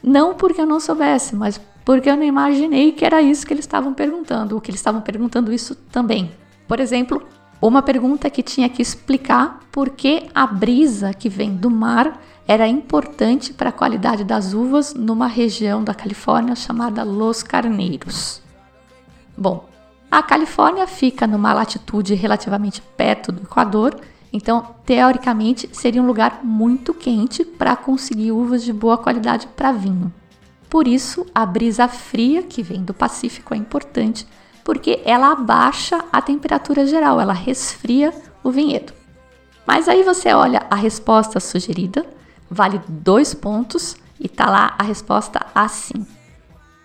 Não 0.01 0.35
porque 0.35 0.59
eu 0.59 0.65
não 0.65 0.79
soubesse, 0.79 1.35
mas 1.35 1.59
porque 1.85 2.09
eu 2.09 2.15
não 2.15 2.23
imaginei 2.23 2.91
que 2.91 3.05
era 3.05 3.21
isso 3.21 3.45
que 3.45 3.53
eles 3.53 3.65
estavam 3.65 3.93
perguntando, 3.93 4.55
ou 4.55 4.61
que 4.61 4.71
eles 4.71 4.79
estavam 4.79 5.01
perguntando 5.01 5.51
isso 5.51 5.75
também. 5.91 6.31
Por 6.67 6.79
exemplo, 6.79 7.21
uma 7.61 7.81
pergunta 7.81 8.29
que 8.29 8.43
tinha 8.43 8.69
que 8.69 8.81
explicar 8.81 9.59
por 9.71 9.89
que 9.89 10.27
a 10.33 10.45
brisa 10.45 11.13
que 11.13 11.29
vem 11.29 11.55
do 11.55 11.69
mar 11.69 12.19
era 12.47 12.67
importante 12.67 13.53
para 13.53 13.69
a 13.69 13.73
qualidade 13.73 14.23
das 14.23 14.53
uvas 14.53 14.93
numa 14.93 15.27
região 15.27 15.83
da 15.83 15.93
Califórnia 15.93 16.55
chamada 16.55 17.03
Los 17.03 17.41
Carneiros. 17.41 18.41
Bom, 19.37 19.65
a 20.11 20.21
Califórnia 20.21 20.85
fica 20.85 21.25
numa 21.25 21.53
latitude 21.53 22.13
relativamente 22.13 22.81
perto 22.95 23.31
do 23.31 23.43
Equador, 23.43 23.97
então 24.31 24.75
teoricamente 24.85 25.69
seria 25.71 26.01
um 26.01 26.05
lugar 26.05 26.41
muito 26.43 26.93
quente 26.93 27.43
para 27.43 27.75
conseguir 27.75 28.31
uvas 28.31 28.63
de 28.63 28.73
boa 28.73 28.97
qualidade 28.97 29.47
para 29.55 29.71
vinho. 29.71 30.13
Por 30.73 30.88
isso, 30.88 31.27
a 31.36 31.45
brisa 31.45 31.88
fria 31.88 32.41
que 32.41 32.63
vem 32.63 32.83
do 32.83 32.95
Pacífico 32.95 33.53
é 33.53 33.57
importante, 33.57 34.27
porque 34.63 35.03
ela 35.05 35.31
abaixa 35.31 36.03
a 36.12 36.19
temperatura 36.19 36.88
geral, 36.88 37.21
ela 37.21 37.31
resfria 37.31 38.12
o 38.43 38.49
vinhedo. 38.49 38.91
Mas 39.67 39.88
aí 39.88 40.01
você 40.01 40.33
olha 40.33 40.65
a 40.71 40.75
resposta 40.75 41.39
sugerida, 41.39 42.03
vale 42.49 42.81
dois 42.88 43.36
pontos 43.36 43.95
e 44.19 44.27
tá 44.27 44.49
lá 44.49 44.73
a 44.75 44.81
resposta 44.81 45.45
assim. 45.53 46.07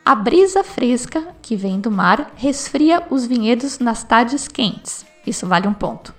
A 0.05 0.15
brisa 0.15 0.63
fresca 0.63 1.27
que 1.41 1.57
vem 1.57 1.81
do 1.81 1.91
mar 1.91 2.31
resfria 2.37 3.03
os 3.09 3.25
vinhedos 3.25 3.79
nas 3.79 4.05
tardes 4.05 4.47
quentes. 4.47 5.07
Isso 5.27 5.47
vale 5.47 5.67
um 5.67 5.73
ponto. 5.73 6.15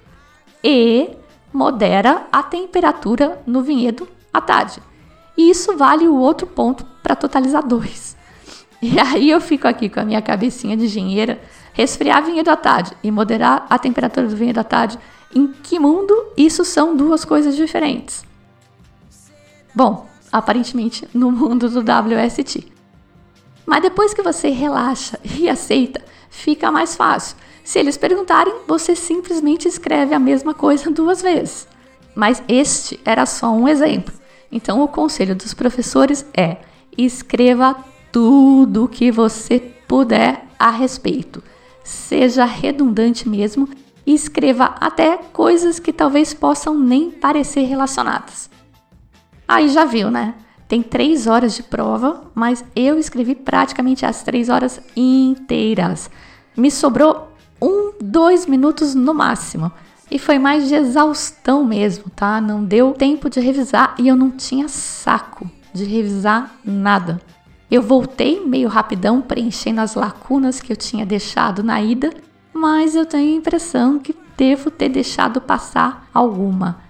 E 0.64 1.12
modera 1.54 2.26
a 2.32 2.42
temperatura 2.42 3.40
no 3.46 3.62
vinhedo 3.62 4.08
à 4.34 4.42
tarde. 4.42 4.82
E 5.38 5.52
isso 5.52 5.78
vale 5.78 6.08
o 6.08 6.18
outro 6.18 6.48
ponto 6.48 6.84
para 7.10 7.16
totalizar 7.16 7.66
dois. 7.66 8.16
E 8.80 9.00
aí 9.00 9.32
eu 9.32 9.42
fico 9.42 9.68
aqui 9.68 9.90
com 9.90 10.00
a 10.00 10.06
minha 10.06 10.22
cabecinha 10.22 10.78
de 10.78 10.86
engenheira, 10.86 11.42
resfriar 11.74 12.24
vinho 12.24 12.44
da 12.44 12.56
tarde 12.56 12.96
e 13.04 13.10
moderar 13.10 13.66
a 13.68 13.80
temperatura 13.80 14.28
do 14.28 14.36
vinho 14.36 14.54
da 14.54 14.64
tarde. 14.64 15.00
Em 15.36 15.48
que 15.48 15.80
mundo 15.80 16.28
isso 16.38 16.64
são 16.64 16.96
duas 16.96 17.26
coisas 17.26 17.56
diferentes? 17.56 18.24
Bom, 19.74 20.08
aparentemente 20.32 21.10
no 21.12 21.32
mundo 21.32 21.68
do 21.68 21.80
WST. 21.80 22.72
Mas 23.66 23.82
depois 23.82 24.14
que 24.14 24.22
você 24.22 24.50
relaxa 24.50 25.20
e 25.24 25.50
aceita, 25.50 26.02
fica 26.30 26.72
mais 26.72 26.96
fácil. 26.96 27.36
Se 27.64 27.80
eles 27.80 27.98
perguntarem, 27.98 28.54
você 28.68 28.96
simplesmente 28.96 29.68
escreve 29.68 30.14
a 30.14 30.20
mesma 30.20 30.54
coisa 30.54 30.92
duas 30.92 31.24
vezes. 31.24 31.68
Mas 32.14 32.44
este 32.48 33.00
era 33.04 33.26
só 33.26 33.52
um 33.52 33.68
exemplo. 33.68 34.14
Então, 34.52 34.82
o 34.82 34.88
conselho 34.88 35.36
dos 35.36 35.54
professores 35.54 36.26
é: 36.34 36.58
escreva 37.06 37.76
tudo 38.12 38.86
o 38.86 38.88
que 38.88 39.12
você 39.12 39.60
puder 39.88 40.46
a 40.58 40.70
respeito. 40.70 41.44
Seja 41.84 42.46
redundante 42.46 43.28
mesmo 43.28 43.68
e 44.06 44.14
escreva 44.14 44.76
até 44.80 45.18
coisas 45.18 45.80
que 45.80 45.94
talvez 45.94 46.34
possam 46.34 46.78
nem 46.78 47.10
parecer 47.10 47.62
relacionadas. 47.62 48.50
Aí 49.48 49.70
já 49.70 49.86
viu, 49.86 50.12
né? 50.12 50.36
Tem 50.68 50.84
três 50.84 51.26
horas 51.26 51.56
de 51.56 51.64
prova, 51.64 52.30
mas 52.36 52.64
eu 52.76 53.00
escrevi 53.00 53.34
praticamente 53.34 54.06
as 54.06 54.22
três 54.22 54.50
horas 54.50 54.80
inteiras. 54.96 56.12
Me 56.56 56.70
sobrou 56.70 57.32
um, 57.60 57.94
dois 58.00 58.46
minutos 58.46 58.94
no 58.94 59.14
máximo. 59.14 59.72
E 60.12 60.20
foi 60.20 60.38
mais 60.38 60.68
de 60.68 60.76
exaustão 60.76 61.64
mesmo, 61.64 62.06
tá? 62.16 62.42
Não 62.42 62.64
deu 62.64 62.94
tempo 62.94 63.30
de 63.30 63.40
revisar 63.40 63.96
e 63.98 64.08
eu 64.08 64.16
não 64.16 64.32
tinha 64.32 64.68
saco 64.68 65.50
de 65.74 65.84
revisar 65.84 66.56
nada. 66.64 67.22
Eu 67.70 67.82
voltei 67.82 68.44
meio 68.46 68.68
rapidão, 68.68 69.22
preenchendo 69.22 69.82
as 69.82 69.96
lacunas 69.96 70.60
que 70.60 70.74
eu 70.74 70.78
tinha 70.78 71.06
deixado 71.06 71.64
na 71.64 71.82
ida, 71.82 72.12
mas 72.54 72.96
eu 72.96 73.06
tenho 73.06 73.36
a 73.36 73.38
impressão 73.38 74.00
que 74.00 74.16
devo 74.36 74.72
ter 74.72 74.90
deixado 74.90 75.40
passar 75.40 76.10
alguma. 76.14 76.82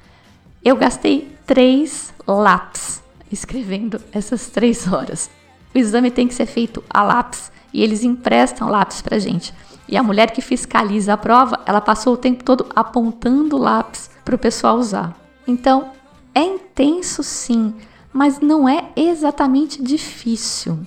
Eu 0.64 0.76
gastei 0.76 1.36
três 1.46 2.14
lápis 2.28 3.02
escrevendo 3.32 4.02
essas 4.12 4.48
três 4.48 4.92
horas. 4.92 5.30
O 5.74 5.78
exame 5.78 6.10
tem 6.12 6.28
que 6.28 6.34
ser 6.34 6.46
feito 6.46 6.84
a 6.90 7.04
lápis 7.04 7.52
e 7.74 7.84
eles 7.84 8.04
emprestam 8.04 8.70
lápis 8.70 9.02
pra 9.02 9.20
gente. 9.20 9.54
E 9.88 9.98
a 9.98 10.04
mulher 10.04 10.32
que 10.32 10.42
fiscaliza 10.42 11.14
a 11.14 11.18
prova, 11.18 11.60
ela 11.66 11.82
passou 11.82 12.14
o 12.14 12.18
tempo 12.18 12.44
todo 12.44 12.68
apontando 12.76 13.58
lápis 13.58 14.10
para 14.24 14.36
o 14.36 14.40
pessoal 14.40 14.78
usar. 14.78 15.16
Então, 15.48 15.92
é 16.34 16.42
intenso 16.42 17.24
sim, 17.24 17.74
mas 18.12 18.40
não 18.40 18.68
é 18.68 18.90
exatamente 18.96 19.82
difícil. 19.82 20.80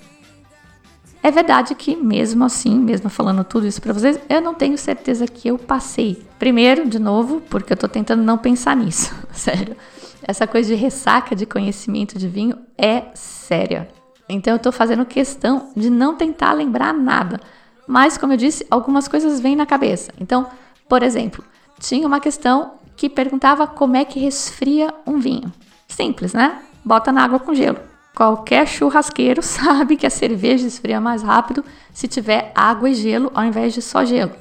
É 1.22 1.30
verdade 1.30 1.74
que, 1.76 1.94
mesmo 1.94 2.44
assim, 2.44 2.76
mesmo 2.76 3.08
falando 3.08 3.44
tudo 3.44 3.66
isso 3.66 3.80
para 3.80 3.92
vocês, 3.92 4.18
eu 4.28 4.40
não 4.40 4.54
tenho 4.54 4.76
certeza 4.76 5.26
que 5.26 5.48
eu 5.48 5.56
passei. 5.56 6.26
Primeiro, 6.36 6.88
de 6.88 6.98
novo, 6.98 7.40
porque 7.48 7.72
eu 7.72 7.76
tô 7.76 7.86
tentando 7.86 8.24
não 8.24 8.36
pensar 8.36 8.74
nisso, 8.74 9.14
sério. 9.30 9.76
Essa 10.22 10.46
coisa 10.46 10.68
de 10.68 10.74
ressaca 10.74 11.36
de 11.36 11.46
conhecimento 11.46 12.18
de 12.18 12.26
vinho 12.26 12.58
é 12.76 13.04
séria. 13.14 13.88
Então 14.28 14.54
eu 14.54 14.58
tô 14.58 14.72
fazendo 14.72 15.04
questão 15.04 15.70
de 15.76 15.90
não 15.90 16.16
tentar 16.16 16.52
lembrar 16.52 16.92
nada. 16.92 17.40
Mas, 17.86 18.18
como 18.18 18.32
eu 18.32 18.36
disse, 18.36 18.66
algumas 18.70 19.06
coisas 19.06 19.40
vêm 19.40 19.54
na 19.54 19.66
cabeça. 19.66 20.12
Então, 20.20 20.46
por 20.88 21.02
exemplo, 21.02 21.44
tinha 21.78 22.06
uma 22.06 22.20
questão 22.20 22.74
que 22.96 23.08
perguntava 23.08 23.66
como 23.66 23.96
é 23.96 24.04
que 24.04 24.18
resfria 24.18 24.92
um 25.06 25.18
vinho. 25.18 25.52
Simples, 25.88 26.32
né? 26.32 26.62
Bota 26.84 27.12
na 27.12 27.24
água 27.24 27.38
com 27.38 27.54
gelo. 27.54 27.78
Qualquer 28.14 28.66
churrasqueiro 28.66 29.40
sabe 29.42 29.96
que 29.96 30.06
a 30.06 30.10
cerveja 30.10 30.66
esfria 30.66 31.00
mais 31.00 31.22
rápido 31.22 31.64
se 31.92 32.08
tiver 32.08 32.52
água 32.54 32.90
e 32.90 32.94
gelo 32.94 33.30
ao 33.34 33.44
invés 33.44 33.72
de 33.72 33.82
só 33.82 34.04
gelo. 34.04 34.32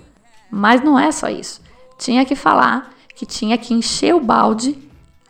Mas 0.50 0.84
não 0.84 1.00
é 1.00 1.12
só 1.12 1.30
isso. 1.30 1.62
Tinha 1.98 2.26
que 2.26 2.36
falar 2.36 2.92
que 3.16 3.26
tinha 3.26 3.58
que 3.58 3.74
encher 3.74 4.14
o 4.16 4.20
balde 4.20 4.78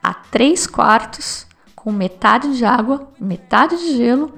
a 0.01 0.13
3 0.13 0.65
quartos 0.67 1.45
com 1.75 1.91
metade 1.91 2.55
de 2.55 2.63
água, 2.63 3.07
metade 3.19 3.75
de 3.77 3.97
gelo 3.97 4.33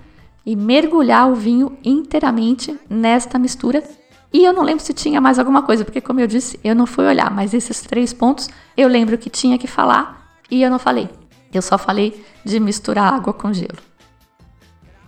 e 0.46 0.56
mergulhar 0.56 1.30
o 1.30 1.36
vinho 1.36 1.78
inteiramente 1.84 2.78
nesta 2.90 3.40
mistura. 3.40 3.84
E 4.32 4.44
eu 4.44 4.52
não 4.52 4.64
lembro 4.64 4.84
se 4.84 4.94
tinha 4.94 5.22
mais 5.22 5.38
alguma 5.38 5.62
coisa, 5.62 5.86
porque 5.86 6.02
como 6.02 6.20
eu 6.20 6.28
disse, 6.28 6.60
eu 6.64 6.76
não 6.76 6.86
fui 6.86 7.06
olhar, 7.06 7.30
mas 7.30 7.54
esses 7.54 7.82
três 7.82 8.12
pontos 8.14 8.50
eu 8.76 8.88
lembro 8.88 9.18
que 9.18 9.30
tinha 9.30 9.58
que 9.58 9.68
falar 9.68 10.36
e 10.50 10.62
eu 10.62 10.70
não 10.70 10.80
falei. 10.80 11.10
Eu 11.54 11.62
só 11.62 11.78
falei 11.78 12.26
de 12.44 12.60
misturar 12.60 13.14
água 13.14 13.34
com 13.34 13.54
gelo. 13.54 13.80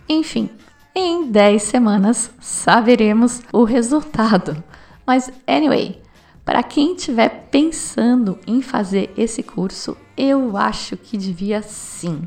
Enfim, 0.08 0.48
em 0.94 1.30
10 1.30 1.62
semanas 1.62 2.30
saberemos 2.40 3.42
o 3.52 3.64
resultado. 3.64 4.62
Mas, 5.04 5.30
anyway, 5.46 6.00
para 6.44 6.62
quem 6.62 6.94
estiver 6.94 7.48
pensando 7.50 8.38
em 8.46 8.62
fazer 8.62 9.12
esse 9.16 9.42
curso, 9.42 9.96
eu 10.16 10.56
acho 10.56 10.96
que 10.96 11.18
devia 11.18 11.60
sim. 11.62 12.22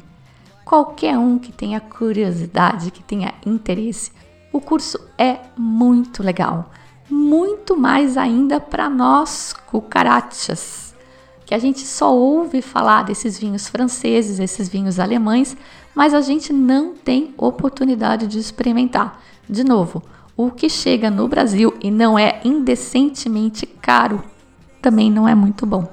Qualquer 0.65 1.17
um 1.17 1.39
que 1.39 1.51
tenha 1.51 1.79
curiosidade, 1.79 2.91
que 2.91 3.01
tenha 3.01 3.33
interesse, 3.45 4.11
o 4.51 4.59
curso 4.59 4.99
é 5.17 5.39
muito 5.57 6.21
legal. 6.21 6.71
Muito 7.09 7.75
mais 7.75 8.17
ainda 8.17 8.59
para 8.59 8.89
nós 8.89 9.53
cucarachas 9.65 10.88
que 11.49 11.55
a 11.55 11.57
gente 11.57 11.79
só 11.79 12.15
ouve 12.15 12.61
falar 12.61 13.01
desses 13.01 13.39
vinhos 13.39 13.67
franceses, 13.67 14.37
esses 14.37 14.69
vinhos 14.69 14.99
alemães, 14.99 15.57
mas 15.95 16.13
a 16.13 16.21
gente 16.21 16.53
não 16.53 16.93
tem 16.93 17.33
oportunidade 17.35 18.27
de 18.27 18.37
experimentar. 18.37 19.19
De 19.49 19.63
novo, 19.63 20.03
o 20.37 20.51
que 20.51 20.69
chega 20.69 21.09
no 21.09 21.27
Brasil 21.27 21.73
e 21.81 21.89
não 21.89 22.19
é 22.19 22.39
indecentemente 22.45 23.65
caro 23.65 24.23
também 24.79 25.09
não 25.09 25.27
é 25.27 25.33
muito 25.33 25.65
bom. 25.65 25.91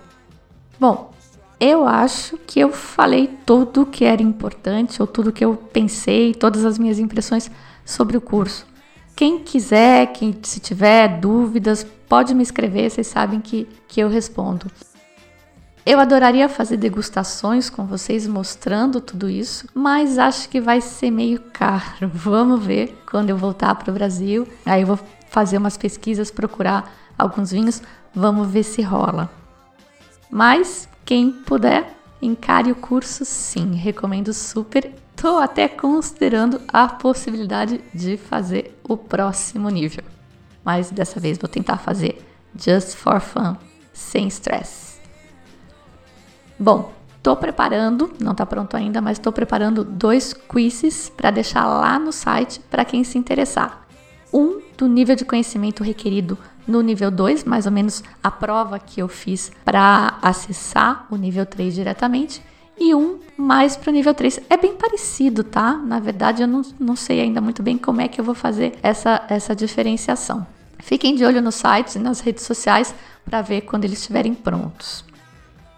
Bom, 0.79 1.15
eu 1.59 1.87
acho 1.87 2.37
que 2.37 2.61
eu 2.61 2.71
falei 2.71 3.39
tudo 3.47 3.81
o 3.81 3.87
que 3.87 4.05
era 4.05 4.23
importante, 4.23 5.01
ou 5.01 5.09
tudo 5.09 5.33
que 5.33 5.43
eu 5.43 5.57
pensei, 5.57 6.35
todas 6.35 6.67
as 6.67 6.79
minhas 6.79 6.99
impressões 6.99 7.51
sobre 7.83 8.15
o 8.15 8.21
curso. 8.21 8.67
Quem 9.17 9.39
quiser, 9.39 10.13
quem 10.13 10.37
se 10.43 10.61
tiver 10.61 11.19
dúvidas, 11.19 11.83
pode 12.07 12.35
me 12.35 12.43
escrever, 12.43 12.91
vocês 12.91 13.07
sabem 13.07 13.41
que, 13.41 13.67
que 13.89 14.01
eu 14.01 14.11
respondo. 14.11 14.71
Eu 15.87 16.01
adoraria 16.01 16.49
fazer 16.49 16.79
degustações 16.79 17.71
com 17.71 17.87
vocês 17.87 18.27
mostrando 18.27 19.01
tudo 19.01 19.31
isso, 19.31 19.69
mas 19.73 20.19
acho 20.19 20.49
que 20.49 20.61
vai 20.61 20.81
ser 20.81 21.13
meio 21.13 21.41
caro. 21.53 22.11
Vamos 22.13 22.67
ver 22.67 23.01
quando 23.09 23.31
eu 23.31 23.37
voltar 23.37 23.73
para 23.77 23.93
o 23.93 23.95
Brasil. 23.95 24.49
Aí 24.67 24.83
eu 24.83 24.89
vou 24.89 24.99
fazer 25.29 25.59
umas 25.59 25.77
pesquisas, 25.77 26.29
procurar 26.29 26.93
alguns 27.17 27.53
vinhos, 27.53 27.81
vamos 28.13 28.49
ver 28.49 28.65
se 28.65 28.83
rola. 28.83 29.31
Mas 30.29 30.89
quem 31.05 31.31
puder, 31.31 31.89
encare 32.21 32.73
o 32.73 32.75
curso 32.75 33.25
sim, 33.25 33.75
recomendo 33.75 34.33
super. 34.33 34.93
Tô 35.15 35.39
até 35.39 35.69
considerando 35.69 36.61
a 36.69 36.89
possibilidade 36.89 37.81
de 37.95 38.17
fazer 38.17 38.77
o 38.83 38.97
próximo 38.97 39.69
nível. 39.69 40.03
Mas 40.65 40.91
dessa 40.91 41.21
vez 41.21 41.39
vou 41.39 41.49
tentar 41.49 41.79
fazer 41.79 42.19
just 42.59 42.97
for 42.97 43.21
fun, 43.21 43.57
sem 43.93 44.27
stress. 44.29 44.86
Bom, 46.59 46.93
estou 47.17 47.37
preparando, 47.37 48.11
não 48.21 48.33
está 48.33 48.47
pronto 48.47 48.77
ainda, 48.77 49.01
mas 49.01 49.19
estou 49.19 49.33
preparando 49.33 49.85
dois 49.85 50.33
quizzes 50.33 51.09
para 51.09 51.31
deixar 51.31 51.67
lá 51.67 51.99
no 51.99 52.13
site 52.13 52.61
para 52.71 52.85
quem 52.85 53.05
se 53.05 53.19
interessar. 53.19 53.87
Um 54.33 54.61
do 54.77 54.87
nível 54.87 55.17
de 55.17 55.25
conhecimento 55.25 55.83
requerido 55.83 56.39
no 56.67 56.81
nível 56.81 57.11
2, 57.11 57.45
mais 57.45 57.67
ou 57.67 57.73
menos 57.73 58.03
a 58.23 58.31
prova 58.31 58.79
que 58.79 59.01
eu 59.01 59.09
fiz 59.09 59.53
para 59.65 60.19
acessar 60.21 61.07
o 61.11 61.17
nível 61.17 61.47
3 61.47 61.75
diretamente, 61.75 62.43
e 62.79 62.95
um 62.95 63.19
mais 63.37 63.77
para 63.77 63.91
o 63.91 63.93
nível 63.93 64.13
3. 64.13 64.41
É 64.51 64.57
bem 64.57 64.75
parecido, 64.75 65.43
tá? 65.43 65.75
Na 65.75 65.99
verdade, 65.99 66.43
eu 66.43 66.49
não, 66.49 66.63
não 66.79 66.97
sei 66.97 67.21
ainda 67.21 67.41
muito 67.41 67.63
bem 67.63 67.79
como 67.79 68.01
é 68.01 68.09
que 68.09 68.21
eu 68.21 68.25
vou 68.25 68.35
fazer 68.35 68.79
essa, 68.83 69.25
essa 69.29 69.55
diferenciação. 69.55 70.47
Fiquem 70.79 71.15
de 71.15 71.25
olho 71.25 71.41
no 71.41 71.51
site 71.51 71.97
e 71.97 71.99
nas 71.99 72.21
redes 72.21 72.45
sociais 72.45 72.95
para 73.25 73.41
ver 73.41 73.63
quando 73.63 73.85
eles 73.85 73.99
estiverem 73.99 74.35
prontos. 74.35 75.05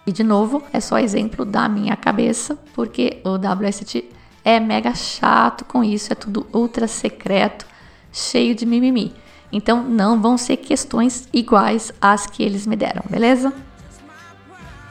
E 0.08 0.12
de 0.12 0.24
novo, 0.24 0.62
é 0.72 0.80
só 0.80 0.98
exemplo 0.98 1.44
da 1.44 1.68
minha 1.68 1.94
cabeça, 1.94 2.58
porque 2.72 3.20
o 3.22 3.34
WST 3.34 4.08
é 4.42 4.58
mega 4.58 4.94
chato 4.94 5.66
com 5.66 5.84
isso, 5.84 6.10
é 6.10 6.16
tudo 6.16 6.46
ultra 6.50 6.88
secreto, 6.88 7.66
cheio 8.10 8.54
de 8.54 8.64
mimimi. 8.64 9.12
Então 9.52 9.82
não 9.82 10.18
vão 10.18 10.38
ser 10.38 10.56
questões 10.56 11.28
iguais 11.30 11.92
às 12.00 12.26
que 12.26 12.42
eles 12.42 12.66
me 12.66 12.74
deram, 12.74 13.02
beleza? 13.10 13.52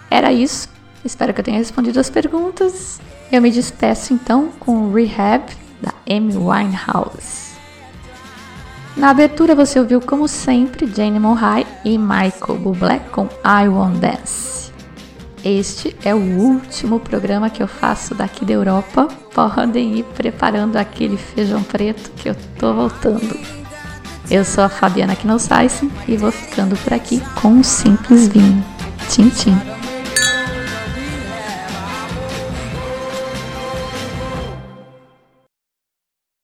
Era 0.08 0.32
isso. 0.32 0.70
Espero 1.04 1.34
que 1.34 1.40
eu 1.40 1.46
tenha 1.46 1.58
respondido 1.58 2.00
as 2.00 2.12
perguntas. 2.12 3.02
Eu 3.32 3.42
me 3.42 3.50
despeço 3.50 4.14
então 4.14 4.52
com 4.60 4.84
o 4.84 4.94
Rehab 4.94 5.52
da 5.82 5.96
Amy 6.08 6.38
Winehouse. 6.38 7.58
Na 8.96 9.10
abertura 9.10 9.56
você 9.56 9.80
ouviu 9.80 10.00
como 10.00 10.28
sempre 10.28 10.86
Jane 10.86 11.20
Monhai 11.20 11.66
e 11.84 11.98
Michael 11.98 12.60
Bublé 12.60 13.00
com 13.12 13.28
I 13.44 13.68
Won't 13.68 13.98
Dance. 13.98 14.67
Este 15.50 15.96
é 16.04 16.14
o 16.14 16.18
último 16.18 17.00
programa 17.00 17.50
que 17.50 17.64
eu 17.64 17.70
faço 17.70 18.14
daqui 18.14 18.44
da 18.44 18.52
Europa. 18.52 19.08
Podem 19.34 20.00
ir 20.00 20.04
preparando 20.04 20.76
aquele 20.76 21.16
feijão 21.16 21.64
preto 21.64 22.12
que 22.18 22.28
eu 22.28 22.36
tô 22.60 22.74
voltando. 22.74 23.40
Eu 24.30 24.44
sou 24.44 24.66
a 24.66 24.70
Fabiana 24.70 25.16
Knossaisen 25.16 25.90
e 26.06 26.18
vou 26.18 26.34
ficando 26.34 26.76
por 26.76 26.94
aqui 26.94 27.22
com 27.42 27.48
um 27.48 27.64
simples 27.64 28.28
vinho. 28.28 28.62
Tchim, 29.08 29.30
tchim. 29.30 29.77